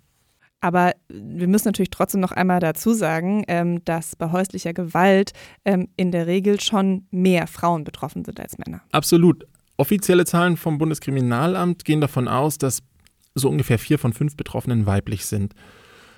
Aber 0.63 0.93
wir 1.09 1.49
müssen 1.49 1.67
natürlich 1.67 1.89
trotzdem 1.89 2.21
noch 2.21 2.31
einmal 2.31 2.61
dazu 2.61 2.93
sagen, 2.93 3.43
ähm, 3.49 3.83
dass 3.83 4.15
bei 4.15 4.31
häuslicher 4.31 4.73
Gewalt 4.73 5.33
ähm, 5.65 5.89
in 5.97 6.13
der 6.13 6.25
Regel 6.25 6.61
schon 6.61 7.05
mehr 7.11 7.47
Frauen 7.47 7.83
betroffen 7.83 8.23
sind 8.23 8.39
als 8.39 8.57
Männer. 8.57 8.81
Absolut. 8.93 9.45
Offizielle 9.75 10.23
Zahlen 10.23 10.55
vom 10.55 10.77
Bundeskriminalamt 10.77 11.83
gehen 11.83 11.99
davon 11.99 12.29
aus, 12.29 12.59
dass 12.59 12.79
so 13.35 13.49
ungefähr 13.49 13.77
vier 13.77 13.99
von 13.99 14.13
fünf 14.13 14.37
Betroffenen 14.37 14.85
weiblich 14.85 15.25
sind. 15.25 15.53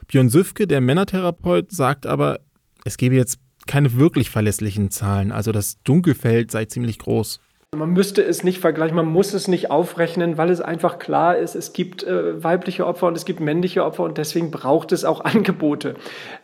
Björn 0.08 0.30
Süfke, 0.30 0.68
der 0.68 0.80
Männertherapeut, 0.80 1.72
sagt 1.72 2.06
aber, 2.06 2.40
es 2.84 2.98
gebe 2.98 3.16
jetzt 3.16 3.40
keine 3.66 3.96
wirklich 3.96 4.30
verlässlichen 4.30 4.92
Zahlen, 4.92 5.32
also 5.32 5.52
das 5.54 5.82
Dunkelfeld 5.84 6.52
sei 6.52 6.66
ziemlich 6.66 7.00
groß. 7.00 7.40
Man 7.76 7.92
müsste 7.92 8.24
es 8.24 8.44
nicht 8.44 8.60
vergleichen, 8.60 8.96
man 8.96 9.08
muss 9.08 9.34
es 9.34 9.48
nicht 9.48 9.72
aufrechnen, 9.72 10.38
weil 10.38 10.50
es 10.50 10.62
einfach 10.62 11.00
klar 11.00 11.38
ist, 11.38 11.56
es 11.56 11.74
gibt 11.74 12.04
äh, 12.04 12.44
weibliche 12.44 12.86
Opfer 12.86 13.08
und 13.08 13.16
es 13.16 13.26
gibt 13.26 13.40
männliche 13.40 13.84
Opfer 13.84 14.04
und 14.04 14.18
deswegen 14.18 14.52
braucht 14.52 14.92
es 14.92 15.06
auch 15.06 15.20
Angebote 15.26 15.96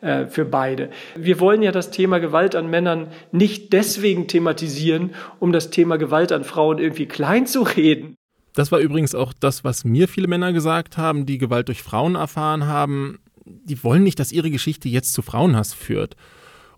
äh, 0.02 0.28
für 0.28 0.46
beide. 0.46 0.90
Wir 1.16 1.40
wollen 1.40 1.62
ja 1.62 1.72
das 1.72 1.92
Thema 1.92 2.20
Gewalt 2.20 2.56
an 2.56 2.70
Männern 2.70 3.08
nicht 3.32 3.74
deswegen 3.74 4.28
thematisieren, 4.28 5.12
um 5.40 5.52
das 5.52 5.70
Thema 5.70 5.98
Gewalt 5.98 6.32
an 6.32 6.44
Frauen 6.44 6.78
irgendwie 6.78 7.08
klein 7.08 7.46
zu 7.46 7.64
reden. 7.64 8.16
Das 8.54 8.72
war 8.72 8.80
übrigens 8.80 9.16
auch 9.16 9.34
das, 9.34 9.64
was 9.64 9.86
mir 9.86 10.08
viele 10.08 10.28
Männer 10.28 10.52
gesagt 10.52 10.98
haben, 10.98 11.26
die 11.26 11.38
Gewalt 11.38 11.70
durch 11.70 11.84
Frauen 11.84 12.16
erfahren 12.16 12.68
haben. 12.68 13.20
Die 13.46 13.82
wollen 13.84 14.04
nicht, 14.04 14.20
dass 14.20 14.32
ihre 14.32 14.52
Geschichte 14.52 14.90
jetzt 14.90 15.14
zu 15.14 15.22
Frauenhass 15.22 15.74
führt. 15.74 16.16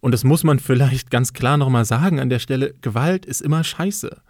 Und 0.04 0.12
das 0.12 0.24
muss 0.24 0.44
man 0.44 0.60
vielleicht 0.60 1.10
ganz 1.12 1.32
klar 1.32 1.58
nochmal 1.58 1.86
sagen 1.86 2.20
an 2.20 2.30
der 2.30 2.40
Stelle, 2.40 2.74
Gewalt 2.82 3.26
ist 3.26 3.42
immer 3.42 3.64
scheiße. 3.64 4.22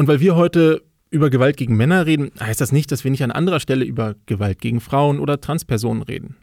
Und 0.00 0.08
weil 0.08 0.20
wir 0.20 0.34
heute 0.34 0.82
über 1.10 1.28
Gewalt 1.28 1.58
gegen 1.58 1.76
Männer 1.76 2.06
reden, 2.06 2.30
heißt 2.40 2.58
das 2.58 2.72
nicht, 2.72 2.90
dass 2.90 3.04
wir 3.04 3.10
nicht 3.10 3.22
an 3.22 3.30
anderer 3.30 3.60
Stelle 3.60 3.84
über 3.84 4.14
Gewalt 4.24 4.58
gegen 4.62 4.80
Frauen 4.80 5.20
oder 5.20 5.42
Transpersonen 5.42 6.02
reden. 6.02 6.36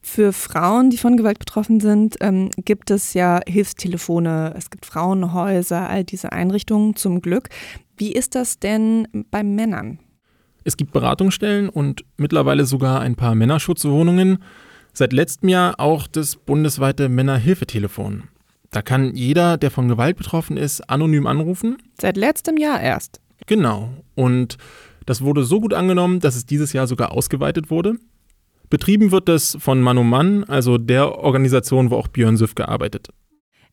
Für 0.00 0.32
Frauen, 0.32 0.90
die 0.90 0.96
von 0.96 1.16
Gewalt 1.16 1.40
betroffen 1.40 1.80
sind, 1.80 2.18
ähm, 2.20 2.50
gibt 2.64 2.88
es 2.92 3.12
ja 3.12 3.40
Hilfstelefone, 3.48 4.54
es 4.56 4.70
gibt 4.70 4.86
Frauenhäuser, 4.86 5.90
all 5.90 6.04
diese 6.04 6.30
Einrichtungen 6.30 6.94
zum 6.94 7.20
Glück. 7.20 7.48
Wie 7.96 8.12
ist 8.12 8.36
das 8.36 8.60
denn 8.60 9.08
bei 9.32 9.42
Männern? 9.42 9.98
Es 10.62 10.76
gibt 10.76 10.92
Beratungsstellen 10.92 11.68
und 11.68 12.04
mittlerweile 12.16 12.64
sogar 12.64 13.00
ein 13.00 13.16
paar 13.16 13.34
Männerschutzwohnungen. 13.34 14.38
Seit 14.92 15.12
letztem 15.12 15.48
Jahr 15.48 15.80
auch 15.80 16.06
das 16.06 16.36
bundesweite 16.36 17.08
Männerhilfetelefon. 17.08 18.28
Da 18.70 18.82
kann 18.82 19.14
jeder, 19.14 19.56
der 19.58 19.70
von 19.70 19.88
Gewalt 19.88 20.16
betroffen 20.16 20.56
ist, 20.56 20.88
anonym 20.88 21.26
anrufen. 21.26 21.76
Seit 22.00 22.16
letztem 22.16 22.56
Jahr 22.56 22.80
erst. 22.80 23.20
Genau. 23.46 23.90
Und 24.14 24.58
das 25.06 25.22
wurde 25.22 25.42
so 25.42 25.60
gut 25.60 25.74
angenommen, 25.74 26.20
dass 26.20 26.36
es 26.36 26.46
dieses 26.46 26.72
Jahr 26.72 26.86
sogar 26.86 27.12
ausgeweitet 27.12 27.70
wurde. 27.70 27.94
Betrieben 28.68 29.10
wird 29.10 29.28
das 29.28 29.56
von 29.58 29.80
Mann 29.80 29.98
um 29.98 30.08
Mann, 30.08 30.44
also 30.44 30.78
der 30.78 31.18
Organisation, 31.18 31.90
wo 31.90 31.96
auch 31.96 32.06
Björn 32.06 32.36
Süff 32.36 32.54
gearbeitet. 32.54 33.08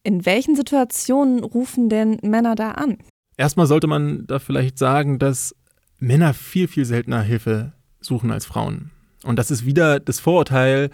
In 0.01 0.25
welchen 0.25 0.55
Situationen 0.55 1.43
rufen 1.43 1.89
denn 1.89 2.17
Männer 2.23 2.55
da 2.55 2.71
an? 2.71 2.97
Erstmal 3.37 3.67
sollte 3.67 3.85
man 3.85 4.25
da 4.25 4.39
vielleicht 4.39 4.79
sagen, 4.79 5.19
dass 5.19 5.55
Männer 5.99 6.33
viel, 6.33 6.67
viel 6.67 6.85
seltener 6.85 7.21
Hilfe 7.21 7.73
suchen 7.99 8.31
als 8.31 8.45
Frauen. 8.45 8.89
Und 9.23 9.37
das 9.37 9.51
ist 9.51 9.65
wieder 9.65 9.99
das 9.99 10.19
Vorurteil, 10.19 10.89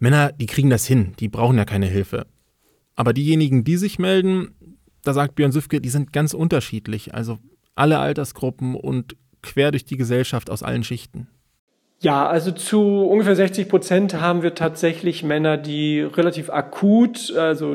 Männer, 0.00 0.32
die 0.32 0.46
kriegen 0.46 0.70
das 0.70 0.84
hin, 0.84 1.12
die 1.20 1.28
brauchen 1.28 1.56
ja 1.56 1.64
keine 1.64 1.86
Hilfe. 1.86 2.26
Aber 2.96 3.12
diejenigen, 3.12 3.62
die 3.62 3.76
sich 3.76 3.98
melden, 3.98 4.54
da 5.02 5.12
sagt 5.12 5.36
Björn 5.36 5.52
Süfke, 5.52 5.80
die 5.80 5.90
sind 5.90 6.12
ganz 6.12 6.34
unterschiedlich. 6.34 7.14
Also 7.14 7.38
alle 7.74 7.98
Altersgruppen 7.98 8.74
und 8.74 9.16
quer 9.42 9.70
durch 9.70 9.84
die 9.84 9.96
Gesellschaft 9.96 10.50
aus 10.50 10.62
allen 10.62 10.82
Schichten. 10.82 11.28
Ja, 12.00 12.28
also 12.28 12.50
zu 12.52 13.06
ungefähr 13.06 13.34
60 13.34 13.70
Prozent 13.70 14.20
haben 14.20 14.42
wir 14.42 14.54
tatsächlich 14.54 15.22
Männer, 15.22 15.56
die 15.56 16.02
relativ 16.02 16.50
akut, 16.50 17.34
also 17.34 17.74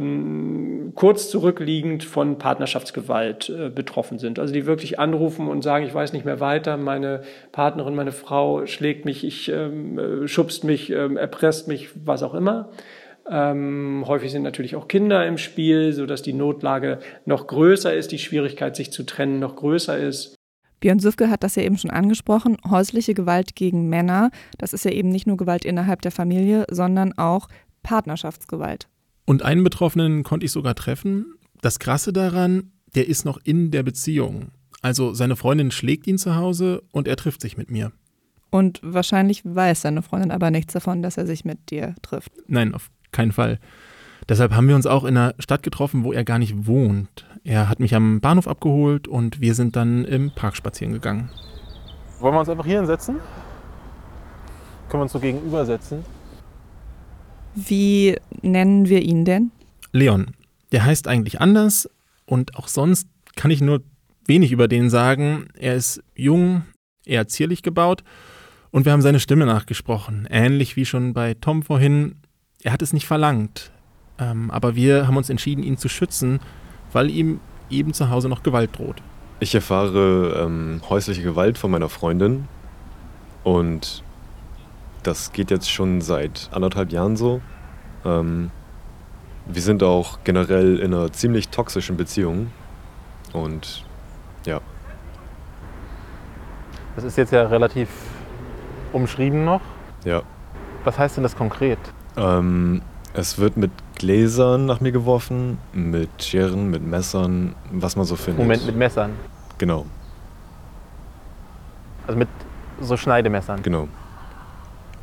kurz 0.93 1.31
zurückliegend 1.31 2.03
von 2.03 2.38
Partnerschaftsgewalt 2.38 3.49
äh, 3.49 3.69
betroffen 3.69 4.19
sind. 4.19 4.38
Also 4.38 4.53
die 4.53 4.67
wirklich 4.67 4.99
anrufen 4.99 5.47
und 5.47 5.63
sagen, 5.63 5.86
ich 5.86 5.93
weiß 5.93 6.13
nicht 6.13 6.25
mehr 6.25 6.39
weiter, 6.39 6.77
meine 6.77 7.23
Partnerin, 7.51 7.95
meine 7.95 8.12
Frau 8.12 8.67
schlägt 8.67 9.05
mich, 9.05 9.23
ich 9.23 9.49
ähm, 9.49 9.97
äh, 9.97 10.27
schubst 10.27 10.65
mich, 10.65 10.91
ähm, 10.91 11.17
erpresst 11.17 11.67
mich, 11.67 11.89
was 12.05 12.21
auch 12.21 12.36
immer. 12.36 12.69
Ähm, 13.29 14.03
häufig 14.07 14.31
sind 14.31 14.43
natürlich 14.43 14.75
auch 14.75 14.88
Kinder 14.88 15.25
im 15.25 15.38
Spiel, 15.38 15.93
sodass 15.93 16.21
die 16.21 16.34
Notlage 16.34 16.99
noch 17.25 17.47
größer 17.47 17.93
ist, 17.93 18.12
die 18.12 18.19
Schwierigkeit, 18.19 18.75
sich 18.75 18.91
zu 18.91 19.03
trennen, 19.03 19.39
noch 19.39 19.55
größer 19.55 19.97
ist. 19.97 20.36
Björn 20.79 20.99
Süfke 20.99 21.29
hat 21.29 21.43
das 21.43 21.55
ja 21.55 21.63
eben 21.63 21.77
schon 21.77 21.91
angesprochen. 21.91 22.57
Häusliche 22.67 23.13
Gewalt 23.13 23.55
gegen 23.55 23.88
Männer, 23.88 24.31
das 24.57 24.73
ist 24.73 24.84
ja 24.84 24.91
eben 24.91 25.10
nicht 25.10 25.27
nur 25.27 25.38
Gewalt 25.38 25.63
innerhalb 25.63 26.01
der 26.01 26.12
Familie, 26.12 26.65
sondern 26.71 27.17
auch 27.17 27.47
Partnerschaftsgewalt. 27.84 28.88
Und 29.25 29.43
einen 29.43 29.63
Betroffenen 29.63 30.23
konnte 30.23 30.45
ich 30.45 30.51
sogar 30.51 30.73
treffen. 30.73 31.36
Das 31.62 31.77
Krasse 31.77 32.12
daran, 32.12 32.71
der 32.95 33.07
ist 33.07 33.25
noch 33.25 33.39
in 33.43 33.69
der 33.69 33.84
Beziehung. 33.84 34.49
Also 34.81 35.13
seine 35.13 35.36
Freundin 35.36 35.69
schlägt 35.69 36.07
ihn 36.07 36.17
zu 36.17 36.36
Hause 36.36 36.81
und 36.91 37.07
er 37.07 37.15
trifft 37.15 37.41
sich 37.41 37.57
mit 37.57 37.69
mir. 37.69 37.91
Und 38.49 38.81
wahrscheinlich 38.84 39.43
weiß 39.45 39.81
seine 39.81 40.01
Freundin 40.01 40.31
aber 40.31 40.49
nichts 40.51 40.73
davon, 40.73 41.03
dass 41.03 41.17
er 41.17 41.27
sich 41.27 41.45
mit 41.45 41.69
dir 41.69 41.95
trifft. 42.01 42.31
Nein, 42.47 42.73
auf 42.73 42.89
keinen 43.12 43.32
Fall. 43.32 43.60
Deshalb 44.30 44.54
haben 44.54 44.67
wir 44.67 44.76
uns 44.76 44.86
auch 44.86 45.04
in 45.04 45.17
einer 45.17 45.34
Stadt 45.39 45.63
getroffen, 45.63 46.04
wo 46.04 46.13
er 46.13 46.24
gar 46.24 46.39
nicht 46.39 46.67
wohnt. 46.67 47.26
Er 47.43 47.67
hat 47.67 47.80
mich 47.80 47.95
am 47.95 48.21
Bahnhof 48.21 48.47
abgeholt 48.47 49.08
und 49.08 49.41
wir 49.41 49.56
sind 49.56 49.76
dann 49.76 50.06
im 50.06 50.32
Park 50.32 50.56
spazieren 50.56 50.93
gegangen. 50.93 51.30
Wollen 52.19 52.36
wir 52.36 52.39
uns 52.39 52.50
einfach 52.50 52.65
hier 52.65 52.78
hinsetzen? 52.78 53.15
Können 54.89 55.02
wir 55.02 55.04
uns 55.04 55.12
so 55.12 55.19
gegenüber 55.19 55.65
setzen? 55.65 56.06
Wie 57.56 58.15
nennen 58.41 58.88
wir 58.88 59.02
ihn 59.02 59.26
denn? 59.26 59.52
Leon. 59.91 60.28
Der 60.71 60.86
heißt 60.86 61.08
eigentlich 61.08 61.41
anders 61.41 61.89
und 62.26 62.56
auch 62.56 62.67
sonst 62.67 63.08
kann 63.36 63.52
ich 63.52 63.60
nur 63.62 63.82
wenig 64.26 64.52
über 64.52 64.67
den 64.67 64.89
sagen. 64.89 65.47
Er 65.58 65.76
ist 65.76 66.02
jung, 66.15 66.63
eher 67.06 67.28
zierlich 67.28 67.63
gebaut 67.63 68.04
und 68.69 68.86
wir 68.86 68.93
haben 68.93 69.02
seine 69.02 69.19
Stimme 69.19 69.45
nachgesprochen. 69.45 70.28
Ähnlich 70.30 70.76
wie 70.76 70.86
schon 70.86 71.13
bei 71.13 71.34
Tom 71.34 71.63
vorhin 71.63 72.15
er 72.63 72.74
hat 72.74 72.82
es 72.82 72.93
nicht 72.93 73.08
verlangt. 73.08 73.71
Ähm, 74.19 74.52
aber 74.52 74.76
wir 74.76 75.08
haben 75.08 75.17
uns 75.17 75.30
entschieden, 75.30 75.63
ihn 75.63 75.78
zu 75.78 75.89
schützen, 75.89 76.39
weil 76.93 77.10
ihm 77.10 77.39
eben 77.69 77.93
zu 77.93 78.10
Hause 78.10 78.30
noch 78.30 78.43
Gewalt 78.43 78.78
droht. 78.78 79.02
Ich 79.39 79.56
erfahre 79.56 80.43
ähm, 80.43 80.82
häusliche 80.89 81.24
Gewalt 81.24 81.58
von 81.58 81.71
meiner 81.71 81.89
Freundin 81.89 82.47
und 83.43 84.04
das 85.04 85.32
geht 85.32 85.50
jetzt 85.50 85.71
schon 85.71 86.02
seit 86.02 86.50
anderthalb 86.52 86.91
Jahren 86.91 87.17
so. 87.17 87.41
Ähm, 88.06 88.52
wir 89.47 89.62
sind 89.62 89.82
auch 89.82 90.19
generell 90.24 90.78
in 90.78 90.93
einer 90.93 91.12
ziemlich 91.12 91.50
toxischen 91.50 91.97
Beziehung 91.97 92.52
und 93.34 93.84
ja. 94.45 94.62
Das 96.95 97.04
ist 97.04 97.17
jetzt 97.17 97.32
ja 97.32 97.47
relativ 97.47 97.89
umschrieben 98.93 99.43
noch. 99.43 99.62
Ja. 100.06 100.21
Was 100.84 101.00
heißt 101.00 101.17
denn 101.17 101.24
das 101.24 101.36
konkret? 101.36 101.80
Ähm, 102.17 102.82
es 103.13 103.38
wird 103.38 103.58
mit 103.58 103.71
Gläsern 103.95 104.65
nach 104.65 104.80
mir 104.80 104.91
geworfen, 104.91 105.58
mit 105.74 106.10
Scheren, 106.24 106.69
mit 106.69 106.84
Messern, 106.84 107.56
was 107.71 107.95
man 107.95 108.06
so 108.06 108.15
findet. 108.15 108.41
Moment, 108.41 108.65
mit 108.65 108.76
Messern? 108.76 109.12
Genau. 109.58 109.86
Also 112.08 112.17
mit 112.17 112.30
so 112.80 112.97
Schneidemessern? 112.97 113.62
Genau. 113.62 113.88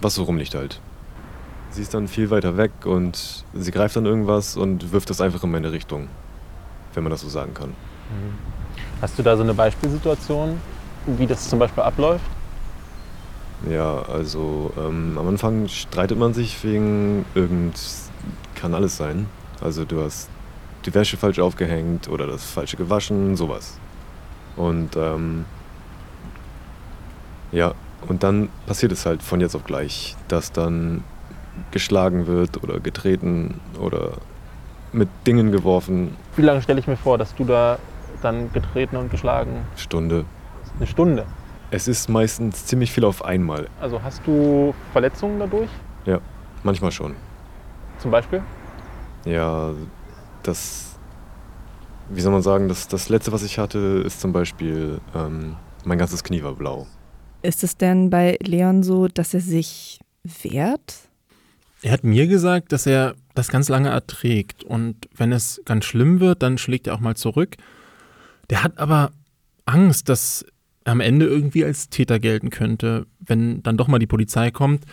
Was 0.01 0.14
so 0.14 0.25
rumliegt 0.25 0.55
halt. 0.55 0.81
Sie 1.71 1.83
ist 1.83 1.94
dann 1.94 2.09
viel 2.09 2.31
weiter 2.31 2.57
weg 2.57 2.73
und 2.85 3.44
sie 3.55 3.71
greift 3.71 3.94
dann 3.97 4.07
irgendwas 4.07 4.57
und 4.57 4.90
wirft 4.92 5.11
das 5.11 5.21
einfach 5.21 5.44
in 5.44 5.51
meine 5.51 5.71
Richtung, 5.71 6.09
wenn 6.94 7.05
man 7.05 7.11
das 7.11 7.21
so 7.21 7.29
sagen 7.29 7.55
kann. 7.55 7.68
Mhm. 7.68 8.35
Hast 9.01 9.18
du 9.18 9.23
da 9.23 9.37
so 9.37 9.42
eine 9.42 9.55
Beispielsituation, 9.55 10.61
wie 11.07 11.27
das 11.27 11.49
zum 11.49 11.59
Beispiel 11.59 11.83
abläuft? 11.83 12.25
Ja, 13.68 14.03
also 14.03 14.73
ähm, 14.79 15.16
am 15.18 15.29
Anfang 15.29 15.68
streitet 15.68 16.18
man 16.18 16.33
sich 16.33 16.62
wegen 16.62 17.25
irgend. 17.35 17.79
kann 18.55 18.75
alles 18.75 18.97
sein. 18.97 19.27
Also 19.61 19.85
du 19.85 20.03
hast 20.03 20.29
die 20.87 20.94
Wäsche 20.94 21.16
falsch 21.16 21.38
aufgehängt 21.38 22.09
oder 22.09 22.27
das 22.27 22.44
falsche 22.44 22.77
gewaschen, 22.77 23.37
sowas. 23.37 23.79
Und 24.57 24.97
ähm, 24.97 25.44
ja, 27.53 27.75
und 28.07 28.23
dann 28.23 28.49
passiert 28.66 28.92
es 28.92 29.07
halt 29.07 29.23
von 29.23 29.40
jetzt 29.40 29.55
auf 29.55 29.64
gleich, 29.64 30.16
dass 30.29 30.53
dann 30.53 31.03
geschlagen 31.73 32.27
wird 32.27 32.62
oder 32.62 32.79
getreten 32.79 33.61
oder 33.81 34.12
mit 34.92 35.09
Dingen 35.27 35.51
geworfen. 35.51 36.16
Wie 36.37 36.42
lange 36.42 36.62
stelle 36.62 36.81
ich 36.81 36.87
mir 36.87 36.97
vor, 36.97 37.18
dass 37.18 37.35
du 37.35 37.44
da 37.44 37.79
dann 38.23 38.53
getreten 38.53 38.97
und 38.97 39.11
geschlagen? 39.11 39.64
Stunde. 39.77 40.25
Eine 40.77 40.87
Stunde? 40.87 41.27
Es 41.70 41.87
ist 41.87 42.09
meistens 42.09 42.64
ziemlich 42.64 42.90
viel 42.90 43.04
auf 43.04 43.24
einmal. 43.24 43.68
Also 43.81 44.02
hast 44.02 44.22
du 44.26 44.74
Verletzungen 44.92 45.38
dadurch? 45.38 45.68
Ja, 46.07 46.20
manchmal 46.62 46.92
schon. 46.92 47.14
Zum 47.98 48.11
Beispiel? 48.11 48.42
Ja, 49.26 49.74
das, 50.42 50.98
wie 52.09 52.20
soll 52.22 52.33
man 52.33 52.40
sagen, 52.40 52.68
das, 52.68 52.88
das 52.88 53.11
letzte, 53.11 53.33
was 53.33 53.42
ich 53.42 53.59
hatte, 53.59 54.02
ist 54.07 54.20
zum 54.20 54.33
Beispiel, 54.33 55.00
ähm, 55.14 55.57
mein 55.85 55.98
ganzes 55.98 56.24
Knie 56.24 56.42
war 56.42 56.54
blau. 56.54 56.87
Ist 57.42 57.62
es 57.62 57.76
denn 57.76 58.09
bei 58.09 58.38
Leon 58.40 58.83
so, 58.83 59.09
dass 59.09 59.35
er 59.35 59.40
sich 59.40 60.00
wehrt? 60.42 60.94
Er 61.83 61.92
hat 61.92 62.02
mir 62.02 62.26
gesagt, 62.26 62.72
dass 62.72 62.87
er 62.87 63.14
das 63.35 63.48
ganz 63.48 63.68
lange 63.68 63.90
erträgt 63.90 64.64
und 64.64 64.96
wenn 65.14 65.33
es 65.33 65.61
ganz 65.66 65.85
schlimm 65.85 66.18
wird, 66.18 66.42
dann 66.42 66.57
schlägt 66.57 66.87
er 66.87 66.94
auch 66.94 67.00
mal 67.00 67.14
zurück. 67.14 67.57
Der 68.50 68.64
hat 68.64 68.78
aber 68.78 69.11
Angst, 69.66 70.09
dass 70.09 70.46
am 70.85 71.01
Ende 71.01 71.27
irgendwie 71.27 71.64
als 71.64 71.88
Täter 71.91 72.19
gelten 72.19 72.51
könnte, 72.51 73.07
wenn 73.21 73.62
dann 73.62 73.77
doch 73.77 73.88
mal 73.88 73.99
die 73.99 74.07
Polizei 74.07 74.51
kommt. 74.51 74.85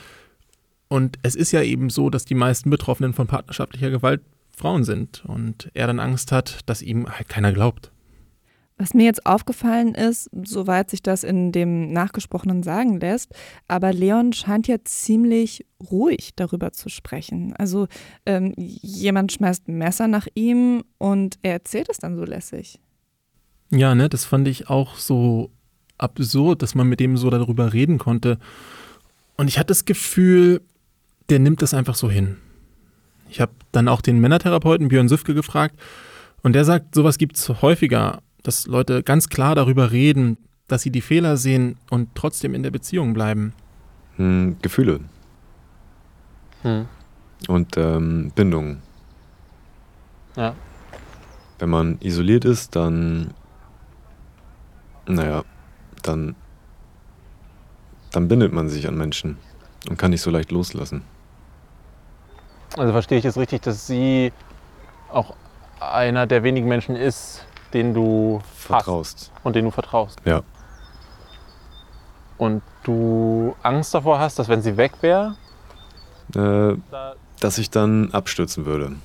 Und 0.88 1.18
es 1.24 1.36
ist 1.36 1.52
ja 1.52 1.62
eben 1.62 1.90
so, 1.90 2.10
dass 2.10 2.26
die 2.26 2.36
meisten 2.36 2.70
Betroffenen 2.70 3.14
von 3.14 3.28
partnerschaftlicher 3.28 3.90
Gewalt 3.90 4.22
Frauen 4.56 4.84
sind 4.84 5.24
und 5.26 5.70
er 5.74 5.88
dann 5.88 6.00
Angst 6.00 6.32
hat, 6.32 6.60
dass 6.66 6.82
ihm 6.82 7.08
halt 7.10 7.28
keiner 7.28 7.52
glaubt. 7.52 7.92
Was 8.78 8.94
mir 8.94 9.06
jetzt 9.06 9.26
aufgefallen 9.26 9.96
ist, 9.96 10.30
soweit 10.44 10.90
sich 10.90 11.02
das 11.02 11.24
in 11.24 11.54
dem 11.54 11.94
Nachgesprochenen 11.94 12.62
sagen 12.62 13.00
lässt, 13.00 13.32
aber 13.70 13.94
Leon 13.94 14.34
scheint 14.34 14.68
ja 14.68 14.78
ziemlich 14.84 15.66
ruhig 15.90 16.32
darüber 16.36 16.74
zu 16.74 16.90
sprechen. 16.90 17.54
Also 17.58 17.88
ähm, 18.26 18.54
jemand 18.58 19.32
schmeißt 19.32 19.70
ein 19.70 19.78
Messer 19.78 20.10
nach 20.10 20.28
ihm 20.36 20.84
und 20.98 21.38
er 21.42 21.54
erzählt 21.54 21.88
es 21.90 22.00
dann 22.00 22.18
so 22.18 22.26
lässig. 22.26 22.82
Ja, 23.72 23.96
ne, 23.96 24.10
das 24.10 24.26
fand 24.26 24.48
ich 24.50 24.70
auch 24.70 24.96
so 24.96 25.52
absurd, 25.98 26.62
dass 26.62 26.76
man 26.76 26.88
mit 26.88 27.00
dem 27.00 27.18
so 27.18 27.30
darüber 27.30 27.74
reden 27.74 27.98
konnte. 27.98 28.38
Und 29.38 29.48
ich 29.48 29.58
hatte 29.58 29.68
das 29.68 29.86
Gefühl, 29.86 30.62
der 31.30 31.40
nimmt 31.40 31.62
das 31.62 31.74
einfach 31.74 31.96
so 31.96 32.10
hin. 32.10 32.38
Ich 33.30 33.42
habe 33.42 33.52
dann 33.72 33.88
auch 33.88 34.02
den 34.02 34.20
Männertherapeuten 34.20 34.88
Björn 34.88 35.10
Süfke 35.10 35.34
gefragt 35.34 35.76
und 36.44 36.54
der 36.54 36.66
sagt, 36.66 36.96
sowas 36.96 37.18
gibt 37.18 37.38
es 37.38 37.62
häufiger 37.62 38.22
dass 38.46 38.68
Leute 38.68 39.04
ganz 39.04 39.30
klar 39.30 39.56
darüber 39.56 39.92
reden, 39.92 40.38
dass 40.68 40.84
sie 40.84 40.92
die 40.92 41.02
Fehler 41.02 41.38
sehen 41.38 41.78
und 41.90 42.10
trotzdem 42.16 42.54
in 42.54 42.64
der 42.64 42.72
Beziehung 42.72 43.14
bleiben. 43.14 43.54
Hm, 44.18 44.58
Gefühle. 44.62 45.02
Hm. 46.62 46.88
Und 47.48 47.78
ähm, 47.78 48.32
Bindungen. 48.36 48.82
Ja. 50.36 50.56
Wenn 51.60 51.70
man 51.70 51.98
isoliert 52.02 52.46
ist, 52.46 52.76
dann. 52.76 53.34
Naja, 55.08 55.44
dann. 56.08 56.36
Dann 58.12 58.28
bindet 58.28 58.54
man 58.54 58.70
sich 58.70 58.88
an 58.88 58.96
Menschen 58.98 59.38
und 59.90 59.98
kann 59.98 60.12
nicht 60.12 60.22
so 60.22 60.32
leicht 60.32 60.52
loslassen. 60.52 61.04
Also 62.78 62.92
verstehe 62.92 63.18
ich 63.18 63.26
es 63.26 63.38
richtig, 63.38 63.62
dass 63.62 63.88
sie 63.88 64.32
auch 65.12 65.36
einer 65.80 66.28
der 66.28 66.44
wenigen 66.44 66.68
Menschen 66.68 66.96
ist, 66.96 67.46
den 67.74 67.94
du 67.94 68.42
vertraust. 68.56 69.32
Und 69.44 69.56
den 69.56 69.66
du 69.66 69.72
vertraust. 69.72 70.20
Ja. 70.26 70.44
Und 72.38 72.64
du 72.84 73.56
Angst 73.64 73.94
davor 73.94 74.20
hast, 74.20 74.40
dass 74.40 74.48
wenn 74.50 74.62
sie 74.62 74.78
weg 74.78 74.94
wäre, 75.02 75.36
äh, 76.36 76.76
dass 77.40 77.58
ich 77.58 77.70
dann 77.70 78.12
abstürzen 78.12 78.66
würde. 78.66 78.96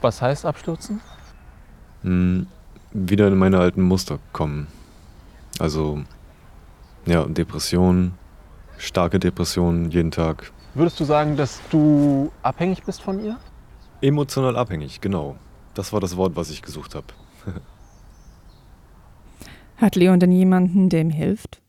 Was 0.00 0.20
heißt 0.20 0.44
abstürzen? 0.44 1.00
Hm, 2.02 2.46
wieder 2.92 3.28
in 3.28 3.36
meine 3.36 3.58
alten 3.58 3.82
Muster 3.82 4.18
kommen. 4.32 4.66
Also, 5.58 6.00
ja, 7.06 7.24
Depressionen, 7.24 8.14
starke 8.78 9.18
Depressionen 9.18 9.90
jeden 9.90 10.10
Tag. 10.10 10.52
Würdest 10.74 11.00
du 11.00 11.04
sagen, 11.04 11.36
dass 11.36 11.60
du 11.70 12.30
abhängig 12.42 12.84
bist 12.84 13.02
von 13.02 13.24
ihr? 13.24 13.38
Emotional 14.00 14.56
abhängig, 14.56 15.00
genau. 15.00 15.36
Das 15.74 15.92
war 15.92 16.00
das 16.00 16.16
Wort, 16.16 16.36
was 16.36 16.50
ich 16.50 16.62
gesucht 16.62 16.94
habe. 16.94 17.06
Hat 19.76 19.96
Leon 19.96 20.20
denn 20.20 20.32
jemanden, 20.32 20.88
der 20.88 21.00
ihm 21.00 21.10
hilft? 21.10 21.60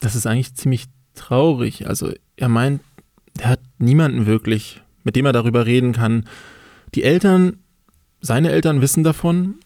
Das 0.00 0.14
ist 0.14 0.26
eigentlich 0.26 0.54
ziemlich 0.54 0.86
traurig. 1.14 1.86
Also 1.86 2.12
er 2.36 2.48
meint, 2.48 2.82
er 3.38 3.50
hat 3.50 3.60
niemanden 3.78 4.26
wirklich, 4.26 4.82
mit 5.04 5.16
dem 5.16 5.26
er 5.26 5.32
darüber 5.32 5.64
reden 5.64 5.92
kann. 5.92 6.28
Die 6.94 7.04
Eltern, 7.04 7.58
seine 8.20 8.50
Eltern 8.50 8.80
wissen 8.80 9.04
davon, 9.04 9.60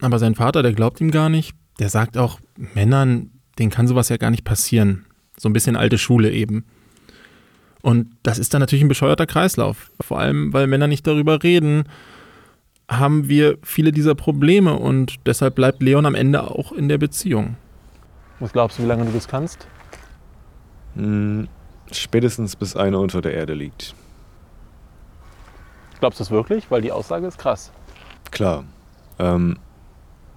aber 0.00 0.18
sein 0.18 0.34
Vater, 0.34 0.62
der 0.62 0.72
glaubt 0.72 1.00
ihm 1.00 1.10
gar 1.10 1.28
nicht. 1.28 1.54
Der 1.78 1.90
sagt 1.90 2.16
auch, 2.16 2.40
Männern, 2.56 3.30
denen 3.58 3.70
kann 3.70 3.88
sowas 3.88 4.08
ja 4.08 4.16
gar 4.16 4.30
nicht 4.30 4.44
passieren. 4.44 5.06
So 5.36 5.48
ein 5.48 5.52
bisschen 5.52 5.76
alte 5.76 5.98
Schule 5.98 6.30
eben. 6.30 6.64
Und 7.82 8.08
das 8.22 8.38
ist 8.38 8.54
dann 8.54 8.60
natürlich 8.60 8.84
ein 8.84 8.88
bescheuerter 8.88 9.26
Kreislauf. 9.26 9.90
Vor 10.00 10.18
allem, 10.18 10.52
weil 10.52 10.66
Männer 10.66 10.86
nicht 10.86 11.06
darüber 11.06 11.42
reden 11.42 11.84
haben 12.90 13.28
wir 13.28 13.58
viele 13.62 13.92
dieser 13.92 14.14
Probleme 14.14 14.74
und 14.74 15.26
deshalb 15.26 15.54
bleibt 15.54 15.82
Leon 15.82 16.06
am 16.06 16.14
Ende 16.14 16.50
auch 16.50 16.72
in 16.72 16.88
der 16.88 16.98
Beziehung. 16.98 17.56
Was 18.40 18.52
glaubst 18.52 18.78
du, 18.78 18.82
wie 18.82 18.86
lange 18.86 19.06
du 19.06 19.12
das 19.12 19.28
kannst? 19.28 19.66
Hm, 20.94 21.48
spätestens 21.92 22.56
bis 22.56 22.76
einer 22.76 23.00
unter 23.00 23.22
der 23.22 23.34
Erde 23.34 23.54
liegt. 23.54 23.94
Glaubst 26.00 26.20
du 26.20 26.24
es 26.24 26.30
wirklich? 26.30 26.70
Weil 26.70 26.82
die 26.82 26.92
Aussage 26.92 27.26
ist 27.26 27.38
krass. 27.38 27.72
Klar. 28.30 28.64
Ähm, 29.18 29.58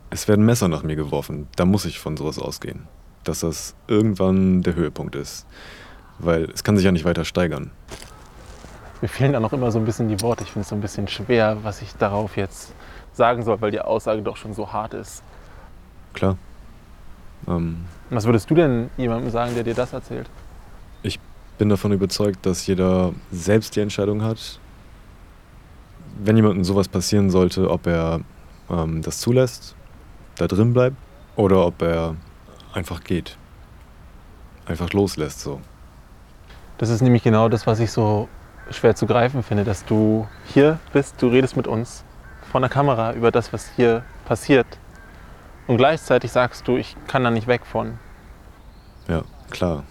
es 0.10 0.28
werden 0.28 0.46
Messer 0.46 0.68
nach 0.68 0.84
mir 0.84 0.96
geworfen. 0.96 1.48
Da 1.56 1.66
muss 1.66 1.86
ich 1.86 2.00
von 2.00 2.16
sowas 2.16 2.40
ausgehen. 2.40 2.88
Dass 3.28 3.42
das 3.42 3.76
irgendwann 3.88 4.63
der 4.63 4.76
Höhepunkt 4.76 5.16
ist. 5.16 5.46
Weil 6.20 6.46
es 6.46 6.63
kann 6.63 6.78
sich 6.78 6.86
ja 6.86 6.92
nicht 6.92 7.06
weiter 7.06 7.26
steigern. 7.26 7.72
Mir 9.02 9.08
fehlen 9.08 9.34
da 9.34 9.40
noch 9.40 9.54
immer 9.54 9.72
so 9.72 9.78
ein 9.78 9.86
bisschen 9.86 10.08
die 10.10 10.22
Worte. 10.22 10.44
Ich 10.44 10.52
finde 10.52 10.63
es 10.63 10.70
so 10.70 10.76
ein 10.76 10.82
bisschen 10.82 11.08
schwer, 11.08 11.58
was 11.62 11.82
ich 11.82 11.94
darauf 11.96 12.38
jetzt 12.38 12.74
sagen 13.13 13.44
soll, 13.44 13.62
weil 13.62 13.72
die 13.72 13.82
Aussage 13.82 14.22
doch 14.22 14.38
schon 14.38 14.54
so 14.54 14.72
hart 14.72 14.94
ist. 14.94 15.22
Klar. 16.13 16.38
Ähm, 17.48 17.86
was 18.10 18.26
würdest 18.26 18.50
du 18.50 18.56
denn 18.56 18.90
jemandem 18.98 19.30
sagen, 19.30 19.54
der 19.54 19.63
dir 19.63 19.76
das 19.76 19.94
erzählt? 19.94 20.30
Ich 21.04 21.20
bin 21.58 21.70
davon 21.70 21.92
überzeugt, 21.92 22.46
dass 22.46 22.66
jeder 22.66 23.13
selbst 23.32 23.76
die 23.76 23.82
Entscheidung 23.82 24.24
hat, 24.24 24.60
wenn 26.24 26.36
jemandem 26.36 26.63
sowas 26.63 26.88
passieren 26.88 27.30
sollte, 27.30 27.70
ob 27.70 27.86
er 27.86 28.22
ähm, 28.70 29.02
das 29.02 29.20
zulässt, 29.20 29.76
da 30.38 30.48
drin 30.48 30.74
bleibt 30.74 30.96
oder 31.36 31.66
ob 31.66 31.82
er 31.82 32.16
einfach 32.78 33.04
geht. 33.04 33.38
Einfach 34.66 34.94
loslässt 34.94 35.42
so. 35.42 35.60
Das 36.78 36.90
ist 36.90 37.02
nämlich 37.02 37.24
genau 37.24 37.50
das, 37.50 37.66
was 37.66 37.80
ich 37.80 37.92
so 37.92 38.30
schwer 38.70 38.96
zu 38.96 39.08
greifen 39.08 39.44
finde, 39.44 39.63
dass 39.63 39.84
du 39.86 40.28
hier 40.46 40.80
bist, 40.94 41.22
du 41.22 41.28
redest 41.28 41.58
mit 41.58 41.68
uns 41.68 42.04
vor 42.52 42.62
der 42.62 42.70
Kamera 42.70 43.13
über 43.13 43.32
das, 43.32 43.52
was 43.52 43.70
hier 43.76 44.04
passiert. 44.26 44.68
Und 45.66 45.78
gleichzeitig 45.78 46.32
sagst 46.32 46.68
du, 46.68 46.78
ich 46.78 46.96
kann 47.08 47.24
da 47.24 47.32
nicht 47.32 47.48
weg 47.48 47.66
von. 47.66 47.98
Ja, 49.08 49.24
klar. 49.50 49.84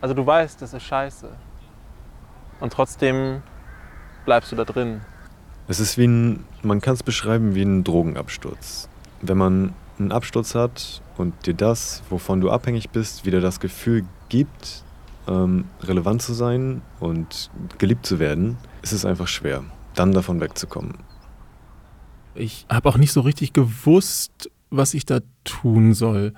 Also 0.00 0.14
du 0.14 0.26
weißt, 0.26 0.60
das 0.60 0.74
ist 0.74 0.82
scheiße. 0.82 1.30
Und 2.60 2.72
trotzdem 2.72 3.42
bleibst 4.24 4.52
du 4.52 4.56
da 4.56 4.64
drin. 4.64 5.00
Es 5.68 5.80
ist 5.80 5.96
wie 5.96 6.06
ein, 6.06 6.44
man 6.62 6.80
kann 6.80 6.94
es 6.94 7.02
beschreiben 7.02 7.54
wie 7.54 7.62
ein 7.62 7.82
Drogenabsturz. 7.82 8.88
Wenn 9.22 9.38
man 9.38 9.74
einen 9.98 10.12
Absturz 10.12 10.54
hat 10.54 11.02
und 11.16 11.46
dir 11.46 11.54
das, 11.54 12.02
wovon 12.10 12.40
du 12.40 12.50
abhängig 12.50 12.90
bist, 12.90 13.24
wieder 13.24 13.40
das 13.40 13.60
Gefühl 13.60 14.04
gibt, 14.28 14.84
ähm, 15.28 15.64
relevant 15.82 16.22
zu 16.22 16.34
sein 16.34 16.82
und 17.00 17.50
geliebt 17.78 18.06
zu 18.06 18.18
werden, 18.18 18.56
ist 18.82 18.92
es 18.92 19.04
einfach 19.04 19.28
schwer, 19.28 19.64
dann 19.94 20.12
davon 20.12 20.40
wegzukommen. 20.40 20.94
Ich 22.34 22.66
habe 22.70 22.88
auch 22.88 22.98
nicht 22.98 23.12
so 23.12 23.22
richtig 23.22 23.52
gewusst, 23.52 24.50
was 24.70 24.94
ich 24.94 25.06
da 25.06 25.20
tun 25.44 25.94
soll. 25.94 26.34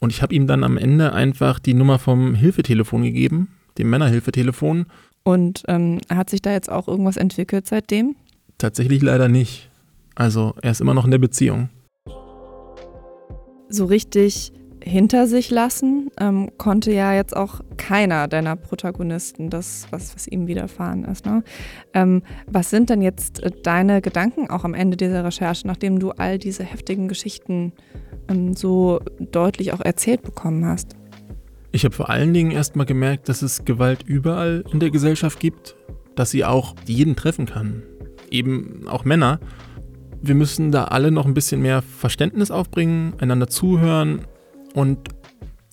Und 0.00 0.10
ich 0.10 0.22
habe 0.22 0.34
ihm 0.34 0.46
dann 0.46 0.64
am 0.64 0.76
Ende 0.76 1.12
einfach 1.12 1.58
die 1.58 1.74
Nummer 1.74 1.98
vom 1.98 2.34
Hilfetelefon 2.34 3.02
gegeben, 3.02 3.48
dem 3.78 3.90
Männerhilfetelefon. 3.90 4.86
Und 5.24 5.62
ähm, 5.68 5.98
hat 6.08 6.30
sich 6.30 6.42
da 6.42 6.52
jetzt 6.52 6.70
auch 6.70 6.88
irgendwas 6.88 7.16
entwickelt 7.16 7.66
seitdem? 7.66 8.16
Tatsächlich 8.58 9.02
leider 9.02 9.28
nicht. 9.28 9.70
Also 10.14 10.54
er 10.62 10.72
ist 10.72 10.80
immer 10.80 10.94
noch 10.94 11.04
in 11.04 11.10
der 11.10 11.18
Beziehung. 11.18 11.68
So 13.68 13.84
richtig 13.84 14.52
hinter 14.82 15.26
sich 15.26 15.50
lassen, 15.50 16.10
ähm, 16.18 16.50
konnte 16.56 16.92
ja 16.92 17.12
jetzt 17.12 17.36
auch 17.36 17.60
keiner 17.76 18.28
deiner 18.28 18.56
Protagonisten, 18.56 19.50
das, 19.50 19.86
was, 19.90 20.14
was 20.14 20.26
ihm 20.26 20.46
widerfahren 20.46 21.04
ist. 21.04 21.26
Ne? 21.26 21.42
Ähm, 21.94 22.22
was 22.46 22.70
sind 22.70 22.90
denn 22.90 23.02
jetzt 23.02 23.42
äh, 23.42 23.50
deine 23.62 24.00
Gedanken 24.00 24.48
auch 24.50 24.64
am 24.64 24.74
Ende 24.74 24.96
dieser 24.96 25.24
Recherche, 25.24 25.66
nachdem 25.66 25.98
du 25.98 26.10
all 26.12 26.38
diese 26.38 26.64
heftigen 26.64 27.08
Geschichten 27.08 27.72
ähm, 28.28 28.54
so 28.54 29.00
deutlich 29.18 29.72
auch 29.72 29.80
erzählt 29.80 30.22
bekommen 30.22 30.64
hast? 30.64 30.96
Ich 31.70 31.84
habe 31.84 31.94
vor 31.94 32.08
allen 32.08 32.32
Dingen 32.32 32.50
erstmal 32.50 32.86
gemerkt, 32.86 33.28
dass 33.28 33.42
es 33.42 33.64
Gewalt 33.64 34.02
überall 34.06 34.64
in 34.72 34.80
der 34.80 34.90
Gesellschaft 34.90 35.38
gibt, 35.38 35.76
dass 36.16 36.30
sie 36.30 36.44
auch 36.44 36.74
jeden 36.86 37.14
treffen 37.14 37.46
kann. 37.46 37.82
Eben 38.30 38.86
auch 38.88 39.04
Männer. 39.04 39.38
Wir 40.20 40.34
müssen 40.34 40.72
da 40.72 40.84
alle 40.84 41.10
noch 41.10 41.26
ein 41.26 41.34
bisschen 41.34 41.62
mehr 41.62 41.82
Verständnis 41.82 42.50
aufbringen, 42.50 43.14
einander 43.18 43.48
zuhören 43.48 44.22
und 44.74 44.98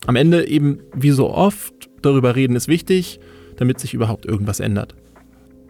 am 0.06 0.16
Ende 0.16 0.48
eben, 0.48 0.80
wie 0.94 1.12
so 1.12 1.32
oft, 1.32 1.74
darüber 2.02 2.36
reden 2.36 2.56
ist 2.56 2.68
wichtig, 2.68 3.20
damit 3.58 3.80
sich 3.80 3.94
überhaupt 3.94 4.26
irgendwas 4.26 4.60
ändert. 4.60 4.96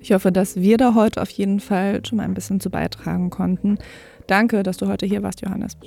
Ich 0.01 0.11
hoffe, 0.11 0.31
dass 0.31 0.57
wir 0.57 0.77
da 0.77 0.93
heute 0.93 1.21
auf 1.21 1.29
jeden 1.29 1.59
Fall 1.59 2.05
schon 2.05 2.17
mal 2.17 2.23
ein 2.23 2.33
bisschen 2.33 2.59
zu 2.59 2.69
beitragen 2.69 3.29
konnten. 3.29 3.79
Danke, 4.27 4.61
dass 4.61 4.77
du 4.77 4.87
heute 4.87 5.05
hier 5.05 5.23
warst, 5.23 5.41
Johannes. 5.41 5.77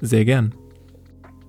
Sehr 0.00 0.24
gern. 0.24 0.54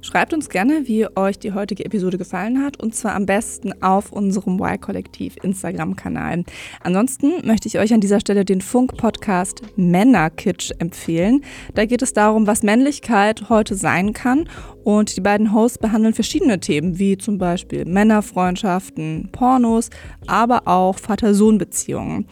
Schreibt 0.10 0.34
uns 0.34 0.48
gerne, 0.48 0.88
wie 0.88 1.06
euch 1.18 1.38
die 1.38 1.52
heutige 1.52 1.84
Episode 1.84 2.18
gefallen 2.18 2.64
hat 2.64 2.82
und 2.82 2.96
zwar 2.96 3.14
am 3.14 3.26
besten 3.26 3.84
auf 3.84 4.14
unserem 4.14 4.58
Y-Kollektiv 4.58 5.36
Instagram-Kanal. 5.44 6.46
Ansonsten 6.82 7.46
möchte 7.46 7.68
ich 7.68 7.78
euch 7.78 7.94
an 7.94 8.00
dieser 8.00 8.22
Stelle 8.22 8.46
den 8.46 8.62
Funk-Podcast 8.62 9.64
Männerkitsch 9.76 10.72
empfehlen. 10.80 11.42
Da 11.74 11.84
geht 11.84 12.02
es 12.02 12.14
darum, 12.14 12.48
was 12.48 12.64
Männlichkeit 12.64 13.50
heute 13.50 13.76
sein 13.76 14.14
kann 14.14 14.48
und 14.86 15.18
die 15.18 15.22
beiden 15.22 15.54
Hosts 15.54 15.80
behandeln 15.80 16.14
verschiedene 16.14 16.62
Themen, 16.62 16.98
wie 16.98 17.18
zum 17.18 17.38
Beispiel 17.38 17.84
Männerfreundschaften, 17.84 19.28
Pornos, 19.34 19.90
aber 20.26 20.70
auch 20.70 21.00
Vater-Sohn-Beziehungen. 21.00 22.28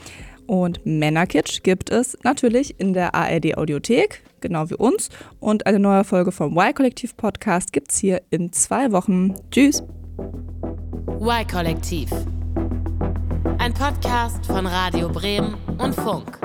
Und 0.47 0.85
Männerkitsch 0.85 1.61
gibt 1.63 1.89
es 1.89 2.17
natürlich 2.23 2.79
in 2.79 2.93
der 2.93 3.15
ARD 3.15 3.57
Audiothek, 3.57 4.23
genau 4.47 4.69
wie 4.69 4.75
uns. 4.75 5.09
Und 5.39 5.65
eine 5.65 5.79
neue 5.79 6.03
Folge 6.03 6.31
vom 6.31 6.57
Y-Kollektiv 6.57 7.17
Podcast 7.17 7.73
gibt 7.73 7.91
es 7.91 7.97
hier 7.97 8.21
in 8.29 8.53
zwei 8.53 8.91
Wochen. 8.91 9.33
Tschüss. 9.51 9.83
Y-Kollektiv. 11.19 12.09
Ein 13.57 13.73
Podcast 13.73 14.45
von 14.45 14.67
Radio 14.67 15.09
Bremen 15.09 15.55
und 15.79 15.95
Funk. 15.95 16.39